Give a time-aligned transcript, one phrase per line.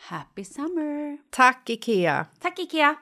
[0.00, 1.18] Happy summer!
[1.30, 2.26] Tack, Ikea!
[2.40, 2.96] Tack Ikea!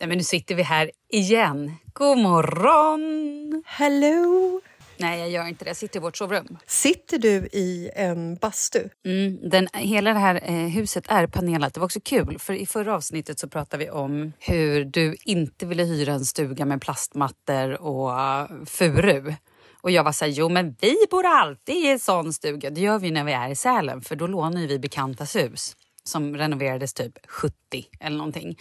[0.00, 1.72] Nej, men nu sitter vi här igen.
[1.92, 3.62] God morgon!
[3.66, 4.60] Hello!
[4.96, 5.68] Nej, jag gör inte det.
[5.68, 6.58] Jag sitter i vårt sovrum.
[6.66, 8.88] Sitter du i en bastu?
[9.04, 11.74] Mm, den, hela det här eh, huset är panelat.
[11.74, 15.66] Det var också kul, för i förra avsnittet så pratade vi om hur du inte
[15.66, 19.34] ville hyra en stuga med plastmattor och uh, furu.
[19.80, 22.70] Och jag var så här, jo men vi bor alltid i en sån stuga.
[22.70, 26.36] Det gör vi när vi är i Sälen, för då lånar vi bekantas hus som
[26.36, 27.52] renoverades typ 70
[28.00, 28.58] eller någonting.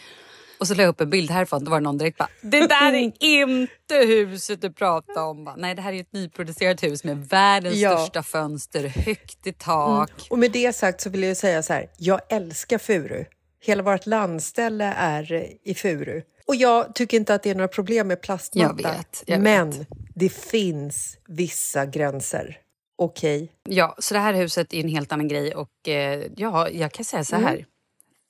[0.59, 2.68] Och så la jag upp en bild härifrån, då var det någon direkt bara “Det
[2.68, 5.44] där är inte huset du pratade om”.
[5.46, 7.97] Bara, Nej, det här är ett nyproducerat hus med världens Ja.
[7.97, 10.12] största fönster, högt i tak.
[10.29, 13.25] Och med det sagt så vill jag säga så här, jag älskar furu.
[13.63, 16.22] Hela vårt landställe är i furu.
[16.47, 18.75] Och jag tycker inte att det är några problem med plastmatta.
[18.81, 19.88] Jag vet, jag men vet.
[20.16, 22.58] det finns vissa gränser.
[23.01, 23.51] Okej?
[23.69, 27.06] Ja, så det här huset är en helt annan grej och eh, ja, jag kan
[27.06, 27.66] säga så här.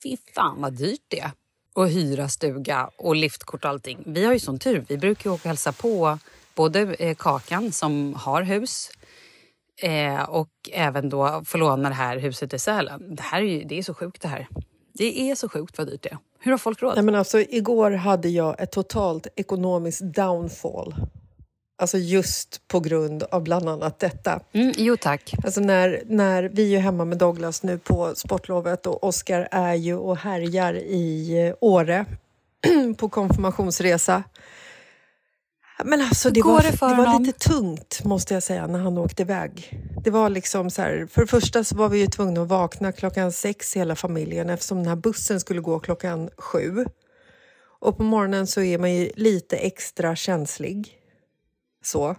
[0.02, 1.30] Fy fan vad dyrt det är
[1.74, 4.02] att hyra stuga och liftkort och allting.
[4.06, 4.84] Vi har ju sån tur.
[4.88, 6.18] Vi brukar ju åka och hälsa på
[6.54, 8.90] både eh, Kakan som har hus
[9.82, 13.14] eh, och även då få låna det här huset i Sälen.
[13.14, 14.48] Det här är ju, det är så sjukt det här.
[14.92, 16.18] Det är så sjukt vad dyrt det är.
[16.38, 16.94] Hur har folk råd?
[16.94, 20.94] Nej, men alltså, igår hade jag ett totalt ekonomiskt downfall.
[21.78, 24.40] Alltså just på grund av bland annat detta.
[24.52, 25.34] Mm, jo tack.
[25.44, 29.94] Alltså när, när vi är hemma med Douglas nu på sportlovet och Oscar är ju
[29.94, 32.06] och härjar i Åre
[32.96, 34.22] på konfirmationsresa.
[35.84, 39.22] Men alltså det var, det det var lite tungt måste jag säga när han åkte
[39.22, 39.80] iväg.
[40.04, 42.92] Det var liksom så här, för det första så var vi ju tvungna att vakna
[42.92, 46.84] klockan sex hela familjen eftersom den här bussen skulle gå klockan sju.
[47.80, 51.01] Och på morgonen så är man ju lite extra känslig.
[51.82, 52.16] Så.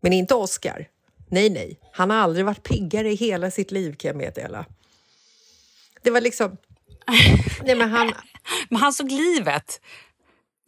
[0.00, 0.88] Men inte Oscar.
[1.28, 1.80] Nej, nej.
[1.92, 4.64] Han har aldrig varit piggare i hela sitt liv kan jag meddela.
[6.02, 6.56] Det var liksom...
[7.64, 8.12] Nej, men han...
[8.68, 9.80] Men han såg livet.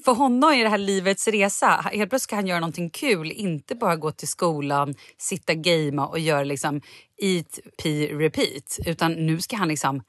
[0.04, 1.66] För honom är det här livets resa.
[1.66, 3.32] Helt plötsligt ska han göra någonting kul.
[3.32, 6.81] Inte bara gå till skolan, sitta gamea och göra liksom
[7.19, 8.78] eat, pee, repeat.
[8.87, 10.02] Utan nu ska han liksom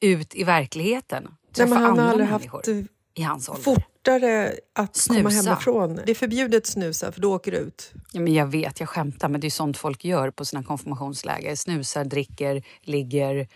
[0.00, 1.28] ut i verkligheten.
[1.56, 2.82] Nej, men han har andra aldrig människor haft eh,
[3.14, 3.84] i hans ålder.
[4.04, 5.50] Fortare att komma Snusa.
[5.50, 6.00] hemifrån.
[6.06, 7.92] Det är förbjudet att snusa, för då åker du ut.
[8.12, 11.56] Ja, men jag vet, jag skämtar, men det är sånt folk gör på sina konfirmationsläger.
[11.56, 13.48] Snusar, dricker, ligger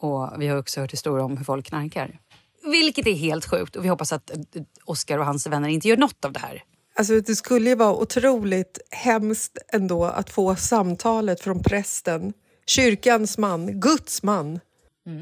[0.00, 2.18] och vi har också hört historier om hur folk knarkar.
[2.64, 5.96] Vilket är helt sjukt och vi hoppas att eh, Oscar och hans vänner inte gör
[5.96, 6.62] något av det här.
[6.94, 12.32] Alltså, det skulle ju vara otroligt hemskt ändå att få samtalet från prästen,
[12.66, 14.60] kyrkans man, Guds man,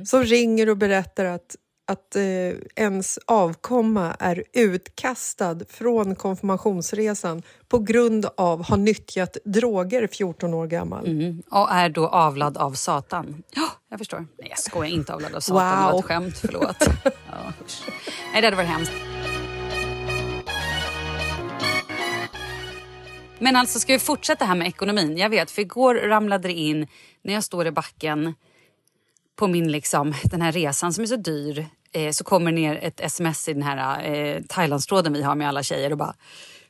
[0.06, 1.56] som ringer och berättar att,
[1.88, 2.22] att eh,
[2.76, 10.66] ens avkomma är utkastad från konfirmationsresan på grund av att ha nyttjat droger 14 år
[10.66, 11.06] gammal.
[11.06, 11.42] Mm.
[11.50, 13.42] Och är då avlad av Satan.
[13.54, 14.18] Ja, jag förstår.
[14.38, 15.76] Nej, jag skojar inte avlad av Satan.
[15.76, 15.98] Det var Wow.
[15.98, 16.76] ett skämt, förlåt.
[17.04, 17.52] ja.
[18.32, 18.92] Nej, det hade varit hemskt.
[23.38, 25.16] Men alltså, ska vi fortsätta här med ekonomin?
[25.16, 26.86] Jag vet, för igår ramlade det in
[27.22, 28.34] när jag står i backen
[29.36, 31.66] på min liksom, den här resan som är så dyr.
[31.92, 35.62] Eh, så kommer ner ett sms i den här eh, Thailandstråden vi har med alla
[35.62, 36.14] tjejer och bara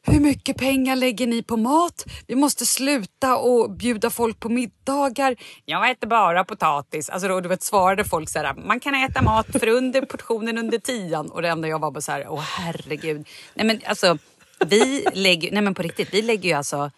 [0.02, 2.04] hur mycket pengar lägger ni på mat?
[2.26, 5.36] Vi måste sluta och bjuda folk på middagar.
[5.64, 7.08] Jag äter bara potatis.
[7.08, 10.58] Alltså då, du vet, svarade folk så här, man kan äta mat för under portionen
[10.58, 11.30] under tian.
[11.30, 13.28] Och det enda jag var bara så här, åh herregud.
[13.54, 14.18] Nej men alltså,
[14.66, 16.90] vi lägger, nej men på riktigt, vi lägger ju alltså,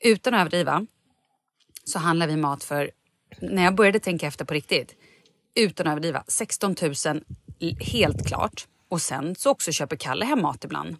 [0.00, 0.86] utan att överdriva,
[1.84, 2.90] så handlar vi mat för,
[3.40, 4.94] när jag började tänka efter på riktigt,
[5.56, 7.20] utan att överdriva, 16 000
[7.80, 8.66] helt klart.
[8.88, 10.96] Och sen så också köper Kalle hem mat ibland.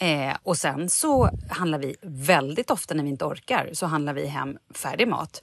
[0.00, 4.26] Eh, och sen så handlar vi väldigt ofta när vi inte orkar så handlar vi
[4.26, 5.42] hem färdig mat.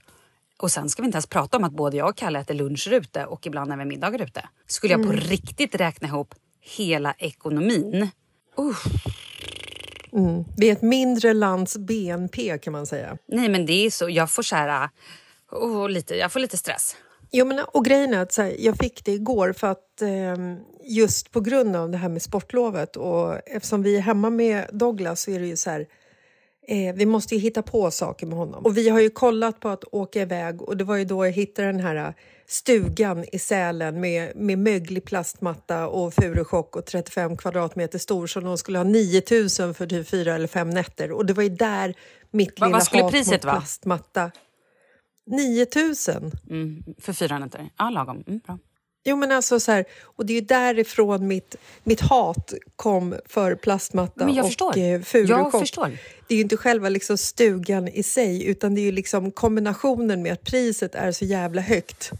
[0.57, 2.94] Och sen ska vi inte ens prata om att både jag och Kalle äter luncher
[2.94, 4.50] ute och ibland även middagar ute.
[4.68, 8.09] Skulle jag på riktigt räkna ihop hela ekonomin.
[8.59, 8.77] Uh,
[10.57, 13.18] Vi är ett mindre lands BNP kan man säga.
[13.27, 14.89] nej men det är så, jag får så här,
[15.51, 16.95] oh, lite, jag får lite stress.
[17.38, 20.36] Jo, men, och grejen är att här, jag fick det igår för att eh,
[20.84, 25.22] just på grund av det här med sportlovet och eftersom vi är hemma med Douglas
[25.22, 25.88] så är det ju så här
[26.68, 28.66] eh, vi måste ju hitta på saker med honom.
[28.66, 31.32] Och vi har ju kollat på att åka iväg och det var ju då jag
[31.32, 32.14] hittade den här
[32.48, 38.58] stugan i Sälen med, med möglig plastmatta och furuchock och 35 kvadratmeter stor som de
[38.58, 41.12] skulle ha 9000 för typ fyra eller fem nätter.
[41.12, 41.94] Och det var ju där
[42.31, 43.56] mitt Vad- lilla vad hat mot vara?
[43.56, 44.31] plastmatta...
[45.25, 46.31] 9000!
[46.50, 47.69] Mm, för fyra nätter.
[47.77, 48.24] Ja, lagom.
[48.27, 48.57] Mm, bra.
[49.07, 53.56] Jo, men alltså så här, och det är ju därifrån mitt, mitt hat kom för
[53.56, 54.77] plastmatta Men jag och förstår.
[54.77, 55.54] eh, furuchock.
[55.54, 55.98] Jag förstår.
[56.27, 60.22] Det är ju inte själva liksom stugan i sig utan det är ju liksom kombinationen
[60.22, 62.12] med att priset är så jävla högt.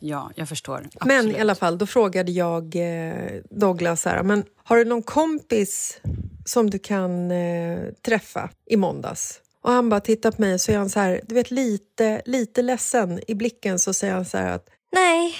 [0.00, 0.88] Ja, jag förstår.
[1.04, 1.36] Men Absolut.
[1.36, 3.14] i alla fall, då frågade jag eh,
[3.50, 6.00] Douglas här, men har du någon kompis
[6.44, 9.40] som du kan eh, träffa i måndads?
[9.62, 12.22] Och han bara tittar på mig och så är han så här, du vet lite,
[12.24, 15.34] lite ledsen i blicken så säger han så här att Nej,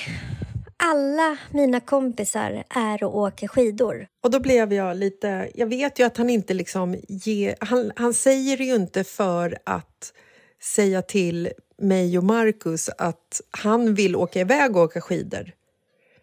[0.77, 4.07] alla mina kompisar är och åker skidor.
[4.23, 5.51] Och då blev jag lite...
[5.55, 7.55] Jag vet ju att han inte liksom ger...
[7.61, 10.13] Han, han säger det ju inte för att
[10.63, 15.53] säga till mig och Marcus att han vill åka iväg och åka skidor.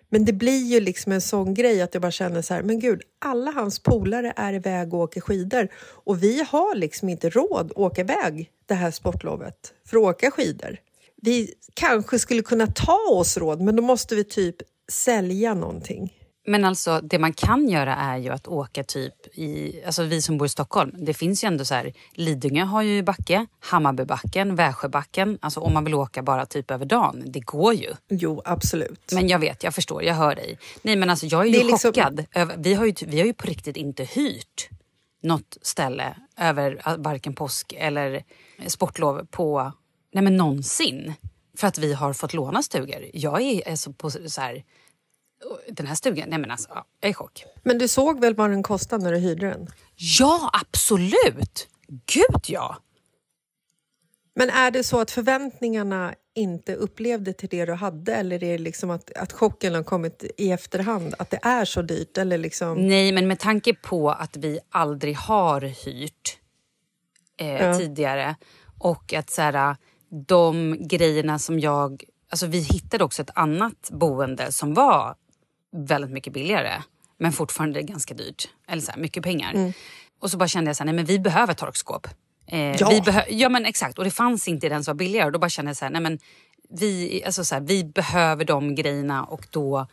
[0.10, 2.80] Men det blir ju liksom en sån grej att jag bara känner så här, men
[2.80, 7.66] gud, alla hans polare är iväg och åker skidor och vi har liksom inte råd
[7.72, 10.78] att åka iväg det här sportlovet för att åka skidor.
[11.22, 14.56] Vi kanske skulle kunna ta oss råd, men då måste vi typ
[14.92, 16.17] sälja någonting.
[16.50, 20.38] Men alltså det man kan göra är ju att åka typ i, alltså vi som
[20.38, 25.38] bor i Stockholm, det finns ju ändå så här, Lidingö har ju backe, Hammarbybacken, Värsjöbacken,
[25.42, 27.94] alltså om man vill åka bara typ över dagen, det går ju.
[28.10, 29.12] Jo, absolut.
[29.12, 30.60] Men jag vet, jag förstår, jag hör dig.
[30.82, 32.26] Nej men alltså jag är ju Det är liksom- chockad.
[32.58, 34.70] Vi, har ju, vi har ju på riktigt inte hyrt
[35.24, 38.24] något ställe över varken påsk eller
[38.68, 39.72] sportlov på,
[40.14, 41.14] nej men någonsin.
[41.58, 43.06] För att vi har fått låna stugor.
[43.14, 44.64] Jag är alltså på så här,
[45.72, 47.44] den här stugan, nej men alltså, ja, jag är i chock.
[47.64, 49.68] Men du såg väl vad den kostade när du hyrde den?
[49.96, 51.68] Ja, absolut!
[51.88, 52.78] Gud ja!
[54.36, 58.58] Men är det så att förväntningarna inte upplevde till det du hade eller är det
[58.58, 61.16] liksom att, att chocken har kommit i efterhand?
[61.20, 62.18] Att det är så dyrt?
[62.18, 62.88] Eller liksom...
[62.88, 66.38] Nej, men med tanke på att vi aldrig har hyrt
[67.40, 67.78] eh, Ja.
[67.78, 68.36] tidigare
[68.80, 69.76] och att så här,
[70.28, 72.04] de grejerna som jag...
[72.30, 75.16] Alltså vi hittade också ett annat boende som var
[75.76, 76.84] väldigt mycket billigare
[77.20, 78.50] men fortfarande ganska dyrt.
[78.68, 79.54] Eller så här, mycket pengar.
[79.54, 79.74] Mm.
[80.20, 82.08] Och så bara kände jag så här, nej men vi behöver torkskåp.
[82.48, 82.90] Eh, Ja.
[82.90, 85.32] Vi behö- ja men exakt och det fanns inte i den som var billigare och
[85.32, 86.20] då bara kände jag så här, nej men
[86.70, 89.88] vi, alltså så här, vi behöver de grejerna och då,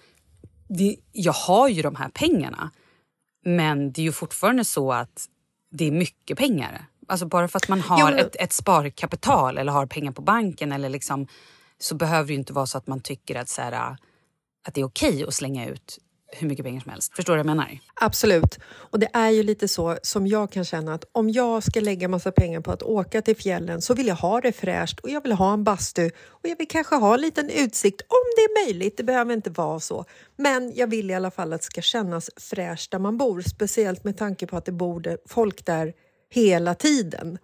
[0.69, 2.71] det, jag har ju de här pengarna.
[3.45, 5.27] Men det är ju fortfarande så att
[5.71, 6.85] det är mycket pengar.
[7.09, 10.23] Alltså bara för att man har Ja, men- ett, ett sparkapital eller har pengar på
[10.23, 11.27] banken eller liksom,
[11.79, 13.97] så behöver det ju inte vara så att man tycker att, så här,
[14.65, 15.99] att det är okej att slänga ut
[16.37, 17.17] hur mycket pengar som helst.
[17.17, 17.79] Förstår du vad jag menar?
[17.95, 18.59] Absolut.
[18.65, 22.09] Och det är ju lite så som jag kan känna att om jag ska lägga
[22.09, 25.23] massa pengar på att åka till fjällen så vill jag ha det fräscht och jag
[25.23, 28.67] vill ha en bastu och jag vill kanske ha en liten utsikt om det är
[28.67, 28.97] möjligt.
[28.97, 30.05] Det behöver inte vara så.
[30.37, 34.05] Men jag vill i alla fall att det ska kännas fräscht där man bor, speciellt
[34.05, 35.93] med tanke på att det bor folk där
[36.31, 37.39] hela tiden.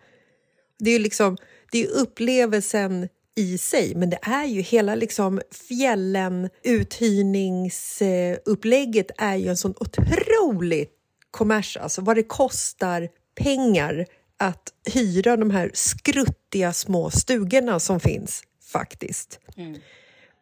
[0.78, 1.36] Det är ju liksom,
[1.72, 9.48] det är upplevelsen i sig, men det är ju hela liksom fjällen, uthyrningsupplägget är ju
[9.48, 10.88] en sån otrolig
[11.30, 14.06] kommers, alltså vad det kostar pengar
[14.36, 19.40] att hyra de här skruttiga små stugorna som finns faktiskt.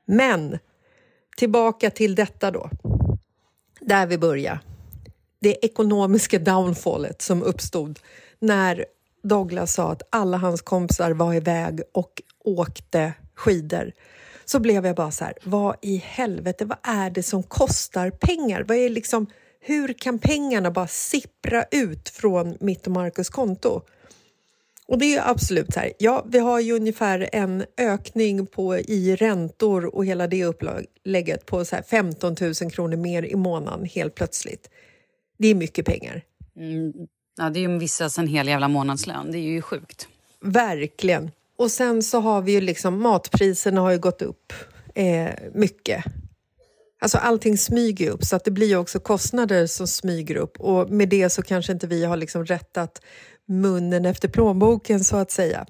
[0.06, 0.58] Men
[1.36, 2.70] tillbaka till detta då,
[3.80, 4.60] där vi börjar.
[5.40, 7.98] Det ekonomiska downfallet som uppstod
[8.38, 8.84] när
[9.22, 13.92] Douglas sa att alla hans kompisar var iväg och åkte skidor
[14.44, 18.64] så blev jag bara så här, vad i helvete, vad är det som kostar pengar?
[18.68, 19.26] Vad är liksom,
[19.60, 23.82] hur kan pengarna bara sippra ut från mitt och Marcus konto?
[24.86, 28.78] Och det är ju absolut så här, ja, vi har ju ungefär en ökning på,
[28.78, 33.84] i räntor och hela det upplägget på så här 15 000 kronor mer i månaden
[33.84, 34.70] helt plötsligt.
[35.38, 36.22] Det är mycket pengar.
[37.36, 39.32] Ja, det är ju vissa en hel jävla månadslön.
[39.32, 40.08] Det är ju sjukt.
[40.40, 41.30] Verkligen.
[41.58, 44.52] Och sen så har vi ju liksom matpriserna har ju gått upp
[44.94, 46.04] eh, mycket.
[47.00, 51.08] Alltså allting smyger upp så att det blir också kostnader som smyger upp och med
[51.08, 53.02] det så kanske inte vi har liksom rättat
[53.46, 55.66] munnen efter plånboken så att säga.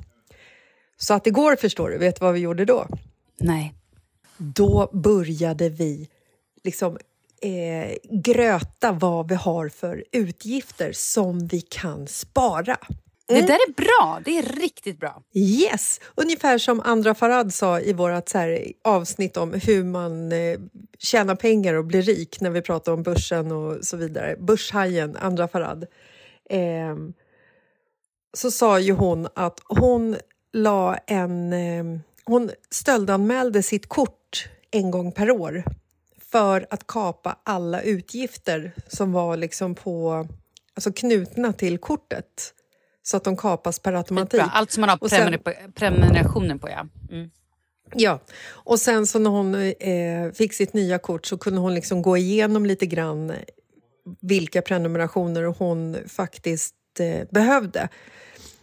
[0.96, 2.86] Så att igår förstår du, vet du vad vi gjorde då?
[3.40, 3.74] Nej.
[4.36, 6.08] Då började vi
[6.64, 6.98] liksom
[7.42, 12.78] eh, gröta vad vi har för utgifter som vi kan spara.
[13.28, 14.20] Det där är bra.
[14.24, 15.22] Det är riktigt bra.
[15.34, 16.00] Yes!
[16.14, 18.34] Ungefär som Andra Farad sa i vårt
[18.84, 20.58] avsnitt om hur man eh,
[20.98, 24.36] tjänar pengar och blir rik när vi pratar om börsen och så vidare.
[24.38, 25.86] Börshajen Andra Farad.
[26.50, 26.96] Eh,
[28.36, 30.16] så sa ju hon att hon
[30.52, 31.52] la en...
[31.52, 31.84] Eh,
[32.24, 35.64] hon stöldanmälde sitt kort en gång per år
[36.30, 40.26] för att kapa alla utgifter som var liksom på,
[40.74, 42.54] alltså knutna till kortet
[43.08, 44.40] så att de kapas per automatik.
[44.52, 46.86] Allt som man har sen- prenumer- prenumerationer på, ja.
[47.10, 47.30] Mm.
[47.94, 52.02] Ja, och sen så när hon eh, fick sitt nya kort så kunde hon liksom
[52.02, 53.32] gå igenom lite grann
[54.20, 57.88] vilka prenumerationer hon faktiskt eh, behövde.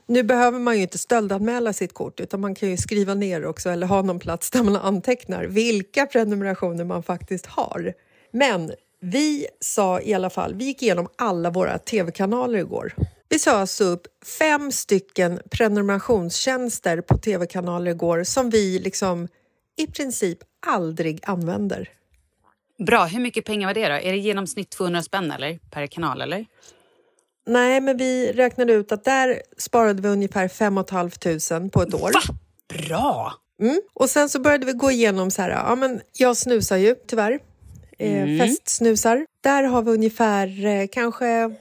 [0.07, 3.69] Nu behöver man ju inte stöldanmäla sitt kort utan man kan ju skriva ner också
[3.69, 7.93] eller ha någon plats där man antecknar vilka prenumerationer man faktiskt har.
[8.31, 8.71] Men
[9.01, 12.93] vi sa i alla fall, vi gick igenom alla våra tv-kanaler igår.
[13.35, 14.07] Vi sa alltså upp
[14.39, 19.27] fem stycken prenumerationstjänster på tv-kanaler igår som vi liksom
[19.77, 20.37] i princip
[20.67, 21.89] aldrig använder.
[22.77, 23.05] Bra.
[23.05, 23.95] Hur mycket pengar var det då?
[23.95, 25.59] Är det genomsnitt 200 spänn eller?
[25.71, 26.21] per kanal?
[26.21, 26.45] eller?
[27.47, 32.11] Nej, men vi räknade ut att där sparade vi ungefär 5 500 på ett år.
[32.13, 32.35] Va?
[32.77, 33.33] Bra!
[33.61, 33.81] Mm.
[33.93, 37.39] Och sen så började vi gå igenom så här, ja men jag snusar ju tyvärr.
[37.97, 39.25] Eh, Festsnusar.
[39.41, 41.55] Där har vi ungefär eh, kanske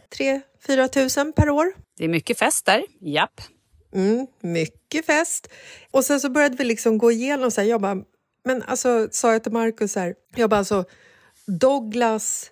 [0.67, 1.73] 3-4 tusen per år.
[1.99, 2.85] Det är mycket fest där.
[3.01, 3.41] Japp.
[3.95, 5.49] Mm, mycket fest.
[5.91, 7.97] Och sen så började vi liksom gå igenom så här, jag bara,
[8.45, 10.85] men alltså sa jag till Markus så här, jag bara alltså
[11.47, 12.51] Douglas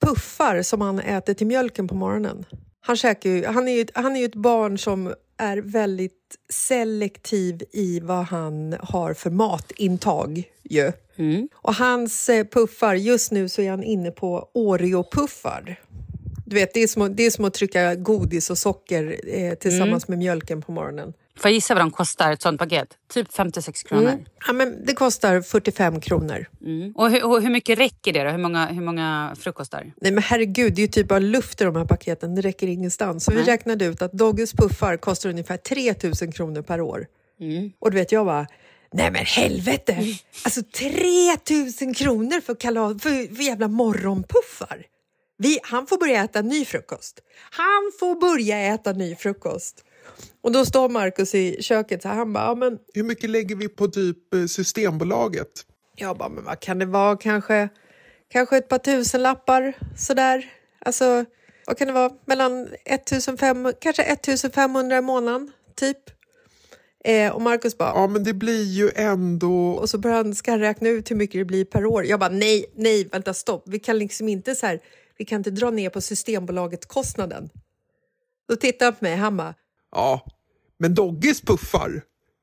[0.00, 2.44] puffar som han äter till mjölken på morgonen.
[2.80, 7.62] Han, käkar ju, han, är ju, han är ju ett barn som är väldigt selektiv
[7.72, 10.42] i vad han har för matintag.
[10.62, 10.92] Ju.
[11.54, 15.76] Och hans eh, puffar, just nu så är han inne på Oreo-puffar.
[16.46, 20.08] Du vet, det är, som, det är som att trycka godis och socker eh, tillsammans
[20.08, 21.12] med mjölken på morgonen.
[21.36, 22.88] Får jag gissa vad de kostar, ett sånt paket?
[23.12, 24.24] Typ 56 kronor.
[24.46, 26.46] Ja, men det kostar 45 kronor.
[26.64, 26.92] Mm.
[26.96, 28.30] Och, hur, och hur mycket räcker det då?
[28.30, 29.92] Hur många, hur många frukostar?
[30.00, 32.34] Nej men herregud, det är ju typ bara luft i de här paketen.
[32.34, 33.24] Det räcker ingenstans.
[33.24, 33.46] Så vi Nej.
[33.46, 37.06] räknade ut att Dogges puffar kostar ungefär 3 000 kronor per år.
[37.40, 37.72] Mm.
[37.78, 38.46] Och du vet, jag bara...
[38.92, 39.96] Nej men helvete!
[40.44, 40.88] Alltså 3
[41.86, 44.86] 000 kronor för, kala, för, för jävla morgonpuffar!
[45.38, 47.20] Vi, han får börja äta ny frukost.
[47.50, 49.84] Han får börja äta ny frukost.
[50.42, 53.68] Och då står Markus i köket så han bara, ja, men Hur mycket lägger vi
[53.68, 55.48] på typ eh, Systembolaget?
[55.96, 57.16] Jag bara, men vad kan det vara?
[57.16, 57.68] Kanske,
[58.28, 60.52] Kanske ett par tusenlappar sådär.
[60.78, 61.24] Alltså,
[61.66, 62.10] vad kan det vara?
[62.24, 65.98] Mellan 1500, kanske 1500 i månaden, typ.
[67.04, 67.88] Eh, och Markus bara...
[67.88, 69.70] Ja, men det blir ju ändå...
[69.70, 72.04] Och så börjar han, ska räkna ut hur mycket det blir per år.
[72.04, 73.64] Jag bara, nej, nej, vänta, stopp.
[73.66, 74.80] Vi kan liksom inte så här,
[75.18, 77.50] vi kan inte dra ner på Systembolaget-kostnaden.
[78.48, 79.54] Då tittar han på mig, han bara...
[79.92, 80.26] Ja,
[80.78, 82.02] men Doggis puffar,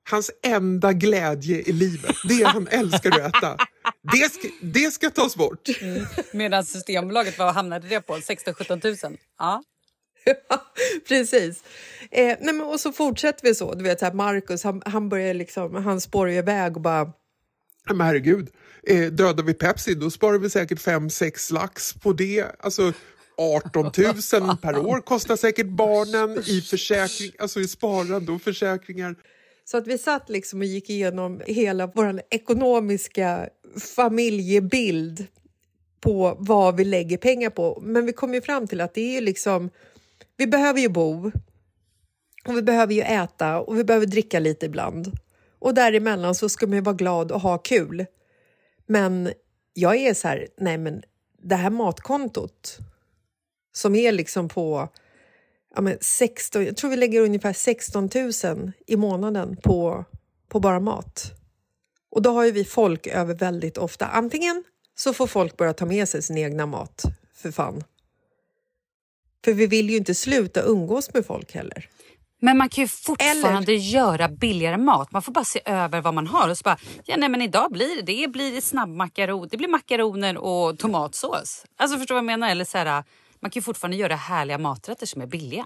[0.10, 3.58] hans enda glädje i livet, det är han älskar att äta.
[4.12, 5.70] Det ska, det ska tas bort.
[5.82, 6.06] Mm.
[6.34, 8.16] Medan Systembolaget, vad hamnade det på?
[8.16, 9.18] 16-17 000?
[9.40, 9.64] Ja.
[11.08, 11.64] Precis.
[12.12, 13.74] Eh, nej men, och så fortsätter vi så.
[13.74, 17.12] Du vet, så här, Marcus, han, han börjar liksom, han spårar ju iväg och bara...
[17.88, 18.50] Men herregud,
[18.88, 22.46] eh, dödar vi Pepsi då sparar vi säkert 5-6 lax på det.
[22.60, 22.94] Alltså
[23.38, 29.16] 18 000 per år kostar säkert barnen i försäkring, alltså i sparande och försäkringar.
[29.66, 33.50] Så att vi satt liksom och gick igenom hela vår ekonomiska
[33.96, 35.28] familjebild
[36.02, 37.80] på vad vi lägger pengar på.
[37.82, 39.70] Men vi kom ju fram till att det är ju liksom...
[40.38, 41.32] Vi behöver ju bo
[42.46, 45.12] och vi behöver ju äta och vi behöver dricka lite ibland.
[45.60, 48.06] Och däremellan så ska man ju vara glad och ha kul.
[48.94, 49.34] Men
[49.74, 51.04] jag är så här, nej men
[51.44, 52.78] det här matkontot
[53.76, 54.90] som är liksom på
[55.76, 58.10] ja men 16, jag tror vi lägger ungefär 16
[58.44, 60.06] 000 i månaden på,
[60.48, 61.32] på bara mat.
[62.12, 64.06] Och då har ju vi folk över väldigt ofta.
[64.08, 64.64] Antingen
[64.96, 67.84] så får folk börja ta med sig sin egna mat, för fan.
[69.46, 71.90] För vi vill ju inte sluta umgås med folk heller.
[72.44, 73.74] Men man kan ju fortfarande Eller...
[73.74, 75.12] göra billigare mat.
[75.12, 77.72] Man får bara se över vad man har och så bara, ja nej men idag
[77.72, 81.66] blir det, det blir snabbmakaron, det blir makaroner och tomatsås.
[81.78, 82.50] Alltså förstår du vad jag menar?
[82.50, 83.04] Eller så här,
[83.40, 85.66] man kan ju fortfarande göra härliga maträtter som är billiga.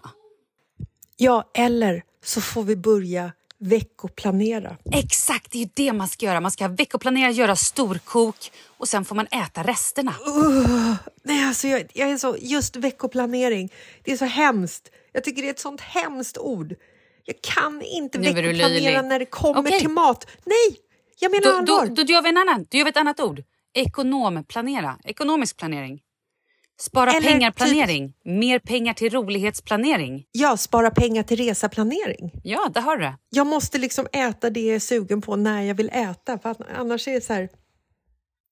[1.16, 4.78] Ja, eller så får vi börja veckoplanera.
[4.94, 6.42] Exakt, det är ju det man ska göra.
[6.42, 10.14] Man ska veckoplanera, göra storkok och sen får man äta resterna.
[10.28, 13.72] Uh, nej, alltså jag, jag, är så, just veckoplanering,
[14.04, 14.92] det är så hemskt.
[15.12, 16.76] Jag tycker det är ett sånt hemskt ord.
[17.26, 19.80] Jag kan inte veckoplanera när det kommer okay.
[19.80, 20.28] till mat.
[20.46, 20.78] Nej,
[21.20, 21.88] jag menar då, allvar.
[21.88, 22.66] Då, då, då gör vi en annan.
[22.70, 23.44] Då gör vi ett annat ord.
[23.74, 24.98] Ekonomplanera.
[25.04, 26.00] Ekonomisk planering.
[26.80, 28.08] Spara pengar-planering.
[28.08, 28.26] Typ...
[28.26, 30.26] Mer pengar till rolighetsplanering.
[30.32, 32.32] Ja, spara pengar till resaplanering.
[32.44, 33.14] Ja, det har du.
[33.30, 36.40] Jag måste liksom äta det jag är sugen på när jag vill äta.
[36.40, 37.50] För annars är det så här...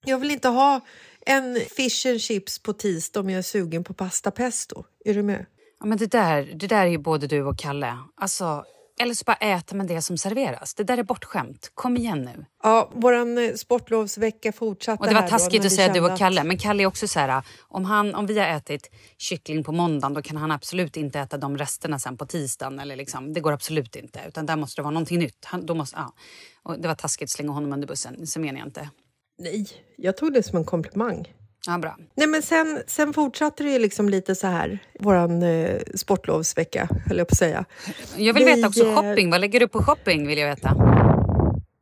[0.06, 0.82] Jag vill inte ha
[1.26, 4.84] en fish and chips på tisdag om jag är sugen på pasta pesto.
[5.06, 5.46] Är du med?
[5.80, 7.98] Ja, men det där, det där är ju både du och Kalle.
[8.16, 8.64] Alltså,
[9.00, 10.74] eller så bara äter man det som serveras.
[10.74, 11.72] Det där är bortskämt.
[11.74, 12.46] Kom igen nu.
[12.64, 16.44] Ja, vår eh, sportlovsvecka fortsatte och Det var taskigt då, att säga du och Kalle,
[16.44, 20.14] men Kalle är också så här, om, han, om vi har ätit kyckling på måndagen
[20.14, 22.80] då kan han absolut inte äta de resterna sen på tisdagen.
[22.80, 25.46] Eller liksom, det går absolut inte, utan där måste det vara någonting nytt.
[25.46, 26.14] Han, då måste, ja.
[26.64, 28.90] och det var taskigt att slänga honom under bussen, så menar jag inte.
[29.38, 31.28] Nej, jag tog det som en komplimang.
[31.68, 31.98] Ja, bra.
[32.16, 37.18] Nej, men sen, sen fortsatte det ju liksom lite så här, vår eh, sportlovsvecka, höll
[37.18, 37.66] jag på att säga.
[38.18, 39.30] Jag vill Vi, veta också eh, shopping.
[39.30, 40.28] Vad lägger du på shopping?
[40.28, 40.74] vill jag veta.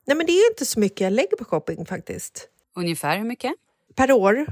[0.05, 2.47] Nej, men det är inte så mycket jag lägger på shopping faktiskt.
[2.75, 3.53] Ungefär hur mycket?
[3.95, 4.45] Per år?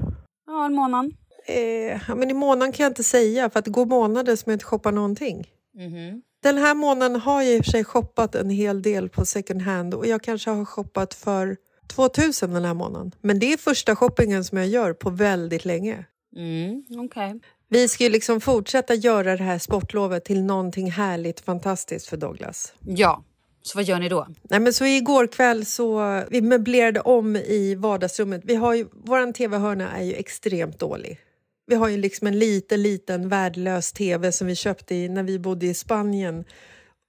[0.48, 1.14] Ja, en månad.
[1.46, 4.56] Eh, men I månaden kan jag inte säga, för att det går månader som jag
[4.56, 5.48] inte shoppar någonting.
[5.78, 6.22] Mm -hmm.
[6.44, 9.62] Den här månaden har jag i och för sig shoppat en hel del på second
[9.62, 11.58] hand och jag kanske har shoppat för
[11.92, 13.12] 2000 den här månaden.
[13.22, 16.06] Men det är första shoppingen som jag gör på väldigt länge.
[16.36, 17.40] Mm, okay.
[17.70, 22.74] Vi ska ju liksom fortsätta göra det här sportlovet till någonting härligt, fantastiskt för Douglas.
[22.80, 23.24] Ja,
[23.62, 24.28] så vad gör ni då?
[24.44, 28.42] Nej, men så igår kväll så vi möblerade om i vardagsrummet.
[28.46, 31.20] Vi har ju, våran tv-hörna är ju extremt dålig.
[31.68, 35.66] Vi har ju liksom en liten, liten värdelös tv som vi köpte när vi bodde
[35.66, 36.46] i Spanien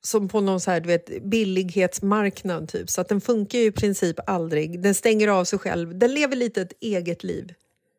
[0.03, 2.91] som på någon så här, du vet, billighetsmarknad, typ.
[2.91, 4.83] så att den funkar ju i princip aldrig.
[4.83, 5.99] Den stänger av sig själv.
[5.99, 7.55] Den lever lite ett eget liv.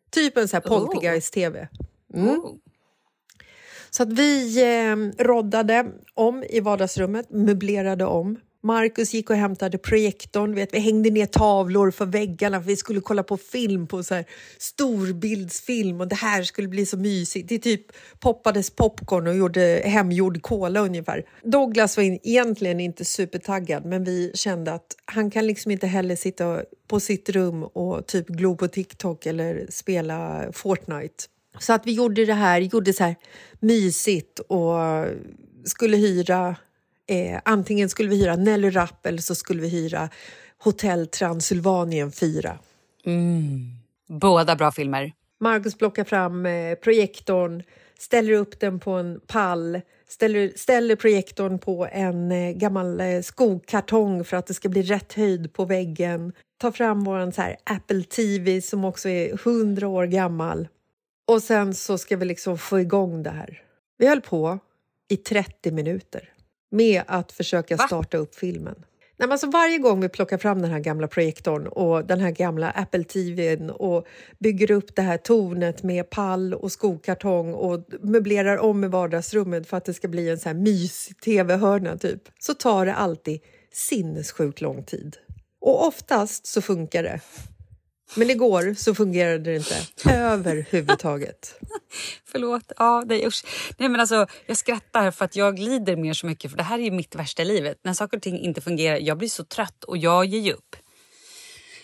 [0.10, 1.68] Typ en så här poltergeist-tv.
[2.14, 2.30] Mm.
[2.30, 2.56] Oh.
[3.90, 10.56] Så att vi eh, roddade om i vardagsrummet, möblerade om Marcus gick och hämtade projektorn.
[10.56, 14.16] Vet, vi hängde ner tavlor för väggarna för vi skulle kolla på film på så
[14.16, 14.26] här
[14.58, 17.50] storbildsfilm och det här skulle bli så mysigt.
[17.50, 17.86] Det typ
[18.20, 21.26] poppades popcorn och gjorde hemgjord kola ungefär.
[21.44, 26.16] Douglas var in, egentligen inte supertaggad men vi kände att han kan liksom inte heller
[26.16, 31.24] sitta på sitt rum och typ glo på TikTok eller spela Fortnite.
[31.60, 33.16] Så att vi gjorde det här, gjorde så här
[33.60, 34.78] mysigt och
[35.66, 36.56] skulle hyra
[37.08, 40.10] Eh, antingen skulle vi hyra Nelly Rapp eller så skulle vi hyra
[40.64, 42.58] Hotell Transylvanien 4.
[43.06, 43.84] Mm.
[44.08, 45.14] Båda bra filmer.
[45.40, 47.64] Marcus plockar fram eh, projektorn,
[48.00, 54.24] ställer upp den på en pall, ställer, ställer projektorn på en eh, gammal eh, skokartong
[54.24, 56.34] för att det ska bli rätt höjd på väggen.
[56.58, 60.68] Tar fram vår så här Apple TV som också är 100 år gammal.
[61.28, 63.62] Och sen så ska vi liksom få igång det här.
[63.98, 64.60] Vi höll på
[65.10, 66.33] i 30 minuter
[66.74, 68.76] med att försöka starta upp filmen.
[69.18, 72.32] Nej, men alltså varje gång vi plockar fram den här gamla projektorn och den här
[72.32, 74.08] gamla Apple TVn och
[74.40, 79.78] bygger upp det här tornet med pall och skokartong och möblerar om i vardagsrummet för
[79.78, 83.40] att det ska bli en så här mys-tv-hörna typ, så tar det alltid
[83.72, 85.18] sinnessjukt lång tid.
[85.62, 87.20] Och oftast så funkar det.
[88.16, 89.76] Men igår så fungerade det inte
[90.12, 91.60] överhuvudtaget.
[92.26, 92.72] Förlåt.
[92.78, 93.46] Ja, nej, usch.
[93.78, 96.80] Nej, men alltså, jag skrattar för att jag lider mer så mycket för det här
[96.80, 97.80] är mitt värsta livet.
[97.84, 100.76] När saker och ting inte fungerar, jag blir så trött och jag ger upp.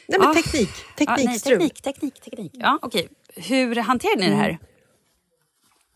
[0.08, 1.54] Nej men teknik, teknikstrul.
[1.54, 2.52] Ja, nej, teknik, teknik, teknik.
[2.56, 3.10] Ja, okej.
[3.36, 4.60] Hur hanterar ni det här?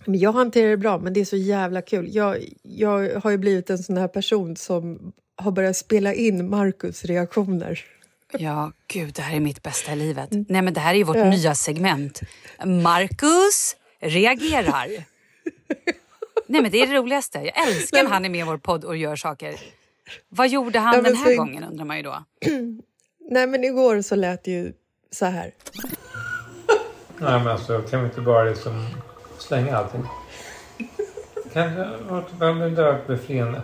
[0.06, 2.16] Men jag hanterar det bra, men det är så jävla kul.
[2.16, 7.06] Jag, jag har ju blivit en sån här person som har börjat spela in Markus
[7.06, 7.86] reaktioner.
[8.38, 10.30] Ja, gud, det här är mitt bästa i livet.
[10.32, 11.30] Nej, men det här är ju vårt ja.
[11.30, 12.22] nya segment.
[12.66, 14.88] Marcus reagerar.
[16.48, 17.38] Nej, men det är det roligaste.
[17.38, 19.56] Jag älskar när han är med i vår podd och gör saker.
[20.30, 21.38] Vad gjorde han ja, den här så...
[21.38, 22.24] gången undrar man ju då.
[23.30, 24.74] Nej, men igår så lät det ju
[25.12, 25.52] så här.
[27.18, 28.88] Nej, men alltså kan vi inte bara liksom
[29.38, 30.04] slänga allting?
[31.54, 33.62] Kan vi dö befriande?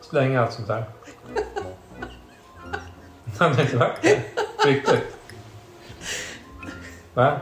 [0.00, 0.84] Slänga allt sånt där.
[3.38, 4.22] Han har inte varit där.
[4.66, 5.16] Riktigt.
[7.14, 7.36] Va?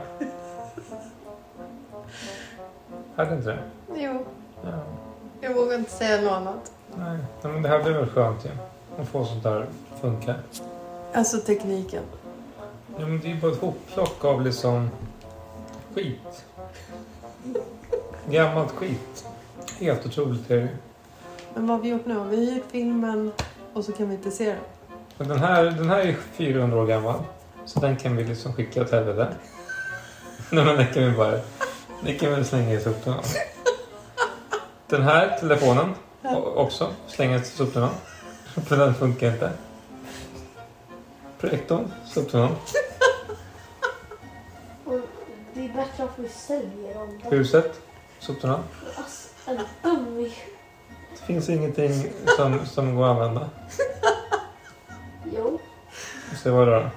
[3.15, 3.59] Hade inte det?
[3.95, 4.25] Jo.
[4.63, 4.83] Ja.
[5.41, 6.71] Jag vågar inte säga något annat.
[6.97, 8.49] Nej, men det hade varit skönt ju.
[9.01, 9.67] Att få sånt där
[10.01, 10.35] funka.
[11.13, 12.03] Alltså tekniken.
[12.97, 14.89] Ja, men det är ju bara ett hopplock av liksom
[15.93, 16.45] skit.
[18.29, 19.25] Gammalt skit.
[19.79, 20.69] Helt otroligt är det
[21.53, 22.13] Men vad har vi gjort nu?
[22.13, 23.31] Vi har hyrt filmen
[23.73, 24.57] och så kan vi inte se den.
[25.17, 27.19] Men den här, den här är 400 år gammal.
[27.65, 29.27] Så den kan vi liksom skicka åt helvete.
[30.49, 31.39] Nej men den kan vi bara...
[32.01, 33.23] Den kan vi slänga i soptunnan.
[34.87, 35.95] Den här telefonen
[36.55, 37.89] också slänga i soptunnan.
[38.65, 39.51] För den funkar inte.
[41.39, 42.55] Projektorn, soptunnan.
[45.53, 47.19] Det är bättre att vi säljer dem.
[47.23, 47.81] Huset,
[48.19, 48.63] soptunnan.
[48.97, 49.29] Alltså,
[51.11, 53.49] det finns ingenting som, som går att använda.
[56.45, 56.89] Se vad då?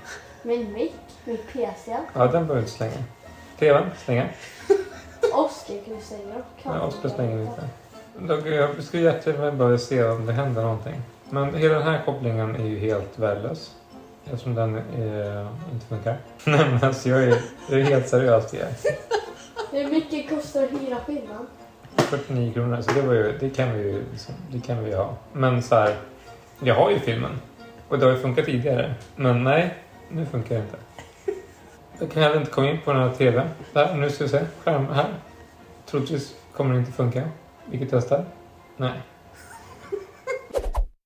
[0.42, 1.96] Min mick, min PC.
[2.14, 3.04] Ja, den behöver vi inte slänga.
[3.58, 4.24] TVn, slänga.
[5.34, 6.70] Oskar kan vi slänga då.
[6.70, 8.48] Nej, Oskar slänger vi inte.
[8.50, 11.02] Jag skulle jättegärna börja se om det händer någonting.
[11.30, 13.74] Men hela den här kopplingen är ju helt värdelös.
[14.24, 16.18] Eftersom den eh, inte funkar.
[16.44, 18.68] Nej men alltså jag är, jag är helt seriös jag.
[19.78, 21.46] Hur mycket kostar att hyra filmen?
[21.96, 25.16] 49 kronor, så det, var ju, det, kan vi ju liksom, det kan vi ha.
[25.32, 25.96] Men så här,
[26.60, 27.40] jag har ju filmen.
[27.88, 28.94] Och det har ju funkat tidigare.
[29.16, 29.74] Men nej,
[30.10, 30.76] nu funkar det inte.
[31.98, 33.48] Jag kan heller inte komma in på den här TVn.
[33.72, 34.40] Där, nu ska vi se.
[34.64, 35.14] Skärm här.
[35.86, 37.28] Troligtvis kommer det inte funka.
[37.70, 38.24] Vi kan testa.
[38.76, 39.02] Nej.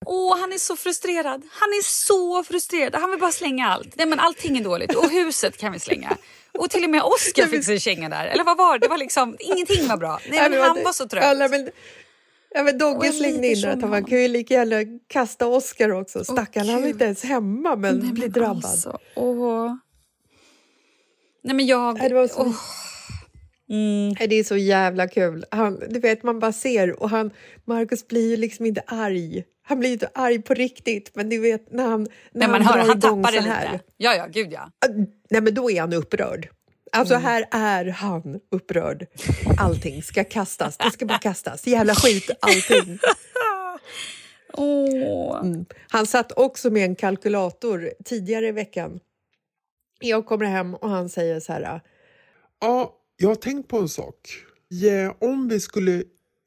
[0.06, 1.42] Åh, han är så frustrerad.
[1.52, 2.94] Han är så frustrerad.
[2.94, 3.96] Han vill bara slänga allt.
[3.96, 4.94] Nej, men allting är dåligt.
[4.94, 6.16] Och huset kan vi slänga.
[6.58, 8.26] Och till och med Oscar fick sig en känga där.
[8.26, 8.86] Eller vad var det?
[8.86, 10.20] Det var liksom, ingenting var bra.
[10.28, 11.24] Nej, men han var så trött.
[12.54, 16.24] Ja, men, men Dogge slängde in att han kan ju lika gärna kasta Oscar också.
[16.24, 18.64] Stackarn, oh, han är inte ens hemma men Nej, blir drabbad.
[18.64, 19.76] Alltså, åh.
[21.44, 21.98] Nej men jag...
[21.98, 22.42] Nej, det, var så...
[22.42, 22.54] Oh.
[23.70, 24.14] Mm.
[24.28, 25.44] Det är så jävla kul.
[25.50, 27.30] Han, du vet, man bara ser och han,
[27.64, 29.44] Marcus blir ju liksom inte arg.
[29.62, 32.78] Han blir inte arg på riktigt, men du vet när han, när Nej, man han
[32.78, 33.80] hör, han tappar det lite.
[33.96, 34.70] Ja, ja, gud ja.
[35.30, 36.48] Nej, men då är han upprörd.
[36.92, 37.24] Alltså mm.
[37.24, 39.06] här är han upprörd.
[39.58, 40.76] Allting ska kastas.
[40.78, 41.66] Det ska bara kastas.
[41.66, 42.98] Jävla skit, allting.
[44.54, 45.40] Oh.
[45.40, 45.64] Mm.
[45.88, 49.00] Han satt också med en kalkylator tidigare i veckan.
[50.00, 51.80] Jag kommer hem och han säger så här.
[52.60, 54.16] Ja, jag har tänkt på en sak.
[54.68, 56.04] Ja, om vi skulle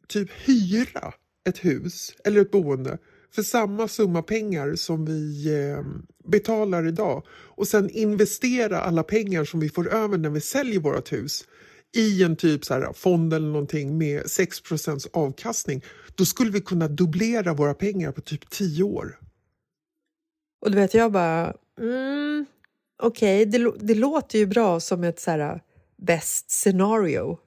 [0.08, 1.14] typ hyra
[1.50, 2.98] ett hus eller ett boende
[3.36, 5.84] för samma summa pengar som vi eh,
[6.32, 11.14] betalar idag och sen investera alla pengar som vi får över när vi säljer vårt
[11.14, 11.44] hus
[11.96, 15.84] i en typ så här, fond eller någonting med 6% avkastning,
[16.16, 19.20] då skulle vi kunna dubblera våra pengar på typ 10 år.
[20.62, 21.54] Och du vet, jag bara...
[21.80, 22.46] Mm,
[23.04, 25.62] Okej, okay, det, det, låter ju bra som ett så här,
[25.98, 27.38] best scenario.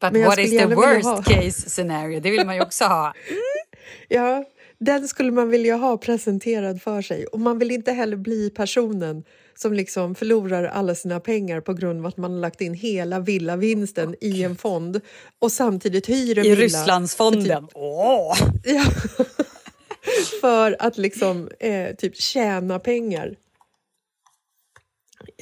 [0.00, 2.20] But what is the worst case scenario?
[2.20, 3.14] Det vill man ju också ha.
[4.08, 4.44] Ja,
[4.84, 7.26] den skulle man vilja ha presenterad för sig.
[7.26, 12.00] Och man vill inte heller bli personen som liksom förlorar alla sina pengar på grund
[12.00, 15.00] av att man har lagt in hela villavinsten i en fond
[15.38, 16.62] och samtidigt hyr en I villa.
[16.62, 17.68] Rysslandsfonden.
[17.74, 18.36] Åh!
[18.64, 18.84] Ja.
[20.40, 23.34] för att liksom eh, typ tjäna pengar.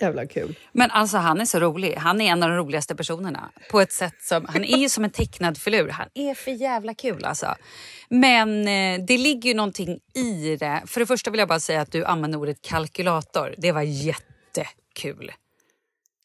[0.01, 0.59] Jävla kul.
[0.73, 1.95] Men alltså han är så rolig.
[1.95, 3.51] Han är en av de roligaste personerna.
[3.71, 5.89] På ett sätt som, han är ju som en tecknad filur.
[5.89, 7.55] Han är för jävla kul alltså.
[8.09, 10.83] Men eh, det ligger ju någonting i det.
[10.87, 13.55] För det första vill jag bara säga att du använde ordet kalkylator.
[13.59, 15.33] Det var jättekul.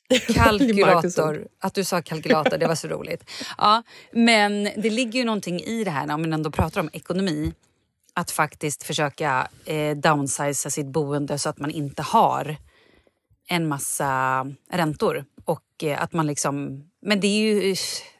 [0.34, 1.48] Kalkylator.
[1.60, 3.30] Att du sa kalkylator, det var så roligt.
[3.58, 7.54] Ja, men det ligger ju någonting i det här när man ändå pratar om ekonomi.
[8.14, 12.58] Att faktiskt försöka eh, downsiza sitt boende så att man inte har
[13.48, 15.26] en massa räntor.
[15.46, 16.84] Och eh, att man liksom...
[17.02, 17.76] Men det är ju,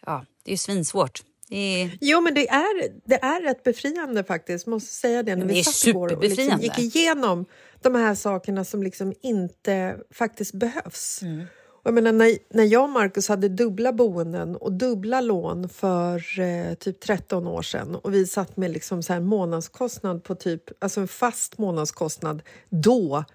[0.06, 1.22] ja, det är ju svinsvårt.
[1.50, 5.36] Är, Jo, men det är, det är rätt befriande faktiskt, måste säga det.
[5.36, 7.46] När Det vi satt igår och liksom gick igenom
[7.82, 11.22] de här sakerna som liksom inte faktiskt behövs.
[11.22, 11.46] Mm.
[11.88, 16.40] Och jag menar, när, när jag och Marcus hade dubbla boenden och dubbla lån för
[16.40, 20.84] eh, typ 13 år sedan och vi satt med liksom så här månadskostnad på typ,
[20.84, 23.26] alltså en fast månadskostnad då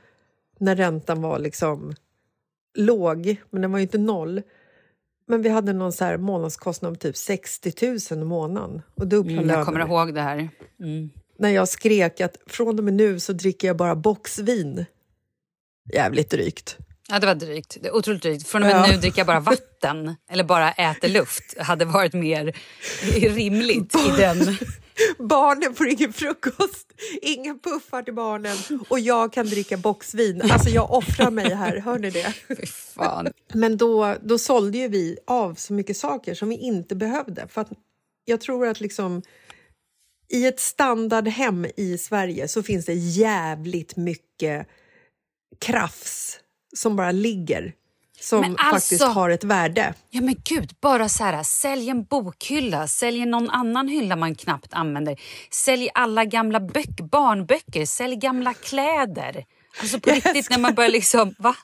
[0.63, 1.95] när räntan var liksom
[2.75, 4.43] låg, men den var ju inte noll.
[5.29, 7.73] Men vi hade någon så här månadskostnad på typ 60
[8.13, 9.59] 000 i månaden och dubbla mm, löner.
[9.59, 10.49] jag kommer ihåg det här.
[10.81, 11.11] Mm.
[11.39, 14.85] När jag skrek att från och med nu så dricker jag bara boxvin.
[15.93, 16.77] Jävligt drygt.
[17.09, 17.77] Ja, det var drygt.
[17.81, 18.49] Det otroligt drygt.
[18.49, 18.87] Från och med Ja.
[18.91, 21.59] nu dricker jag bara vatten eller bara äter luft.
[21.59, 22.57] hade varit mer
[23.29, 24.39] rimligt i den...
[25.19, 28.57] Barnen får ingen frukost, ingen puffar till barnen
[28.89, 30.43] och jag kan dricka boxvin.
[30.43, 32.35] Alltså jag offrar mig här, hör ni det?
[33.55, 37.49] Men då, då sålde ju vi av så mycket saker som vi inte behövde.
[37.49, 37.67] För
[38.25, 39.23] jag tror att liksom
[40.29, 44.67] i ett standardhem i Sverige så finns det jävligt mycket
[45.59, 46.39] krafs
[46.77, 47.75] som bara ligger
[48.23, 49.95] som alltså- faktiskt har ett värde.
[50.11, 54.75] Ja men gud, bara så här, sälj en bokhylla, sälj någon annan hylla man knappt
[54.75, 55.21] använder.
[55.51, 59.45] Sälj alla gamla böck, barnböcker, sälj gamla kläder.
[59.81, 61.57] Alltså på Jag riktigt när man börjar liksom, va?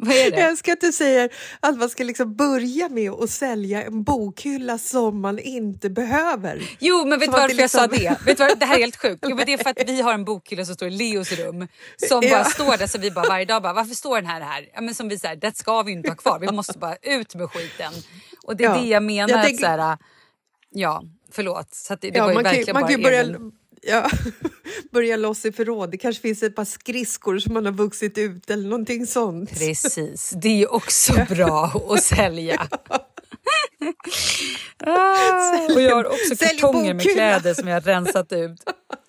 [0.00, 0.36] Vad är Jag det?
[0.40, 1.30] älskar att du säger
[1.60, 6.62] att man ska liksom börja med att sälja en bokhylla som man inte behöver.
[6.78, 8.26] Jo, men vet du att varför det jag sa liksom- det?
[8.26, 9.24] Vet du vad, det här är helt sjukt.
[9.28, 11.68] Jo, men det är för att vi har en bokhylla som står i Leos rum.
[12.08, 12.30] Som Ja.
[12.30, 14.68] bara står där så vi bara varje dag bara, varför står den här här?
[14.74, 16.38] Ja, men som vi säger, det ska vi inte ha kvar.
[16.38, 17.92] Vi måste bara ut med skiten.
[18.44, 18.76] Och det är Ja.
[18.80, 19.28] det jag menar.
[19.28, 19.98] Jag att tänker- så här,
[20.70, 21.74] ja, förlåt.
[21.74, 23.52] Så att det, det Ja, var ju man kan, verkligen man bara kan börja, egen-
[23.82, 24.10] ja,
[24.92, 25.90] börja loss i förråd.
[25.90, 29.58] Det kanske finns ett par skridskor som man har vuxit ut eller någonting sånt.
[29.58, 32.68] Precis, det är också bra att sälja.
[34.86, 38.60] ah, och jag har också Sälj kartonger med kläder som jag har rensat ut.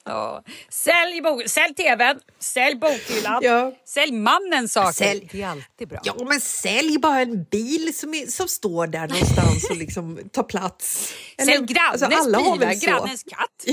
[0.05, 0.43] Ja.
[0.69, 3.73] Sälj, bok, sälj tvn, sälj bokhyllan, Ja.
[3.85, 4.91] sälj mannen saker.
[5.05, 5.99] Sälj- Det är alltid bra.
[6.03, 10.43] Ja, men sälj bara en bil som, är, som står där någonstans och liksom tar
[10.43, 11.13] plats.
[11.39, 13.65] Sälj Eller- grannens alltså, alla bilar, grannens katt.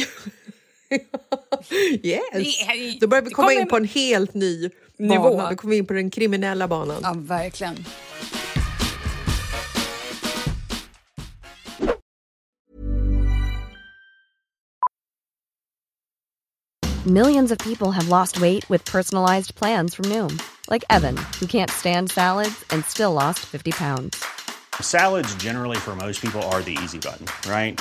[2.02, 2.98] Yes.
[3.00, 5.36] Då börjar vi komma in på en helt ny Nivå.
[5.36, 5.50] bana.
[5.50, 7.00] Då kommer vi in på den kriminella banan.
[7.02, 7.84] Ja, verkligen.
[17.06, 21.70] Millions of people have lost weight with personalized plans from Noom, like Evan, who can't
[21.70, 24.24] stand salads and still lost 50 pounds.
[24.80, 27.80] Salads, generally, for most people, are the easy button, right?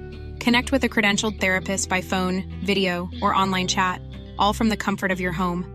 [0.41, 4.01] Connect with a credentialed therapist by phone, video, or online chat,
[4.39, 5.65] all from the comfort of your home.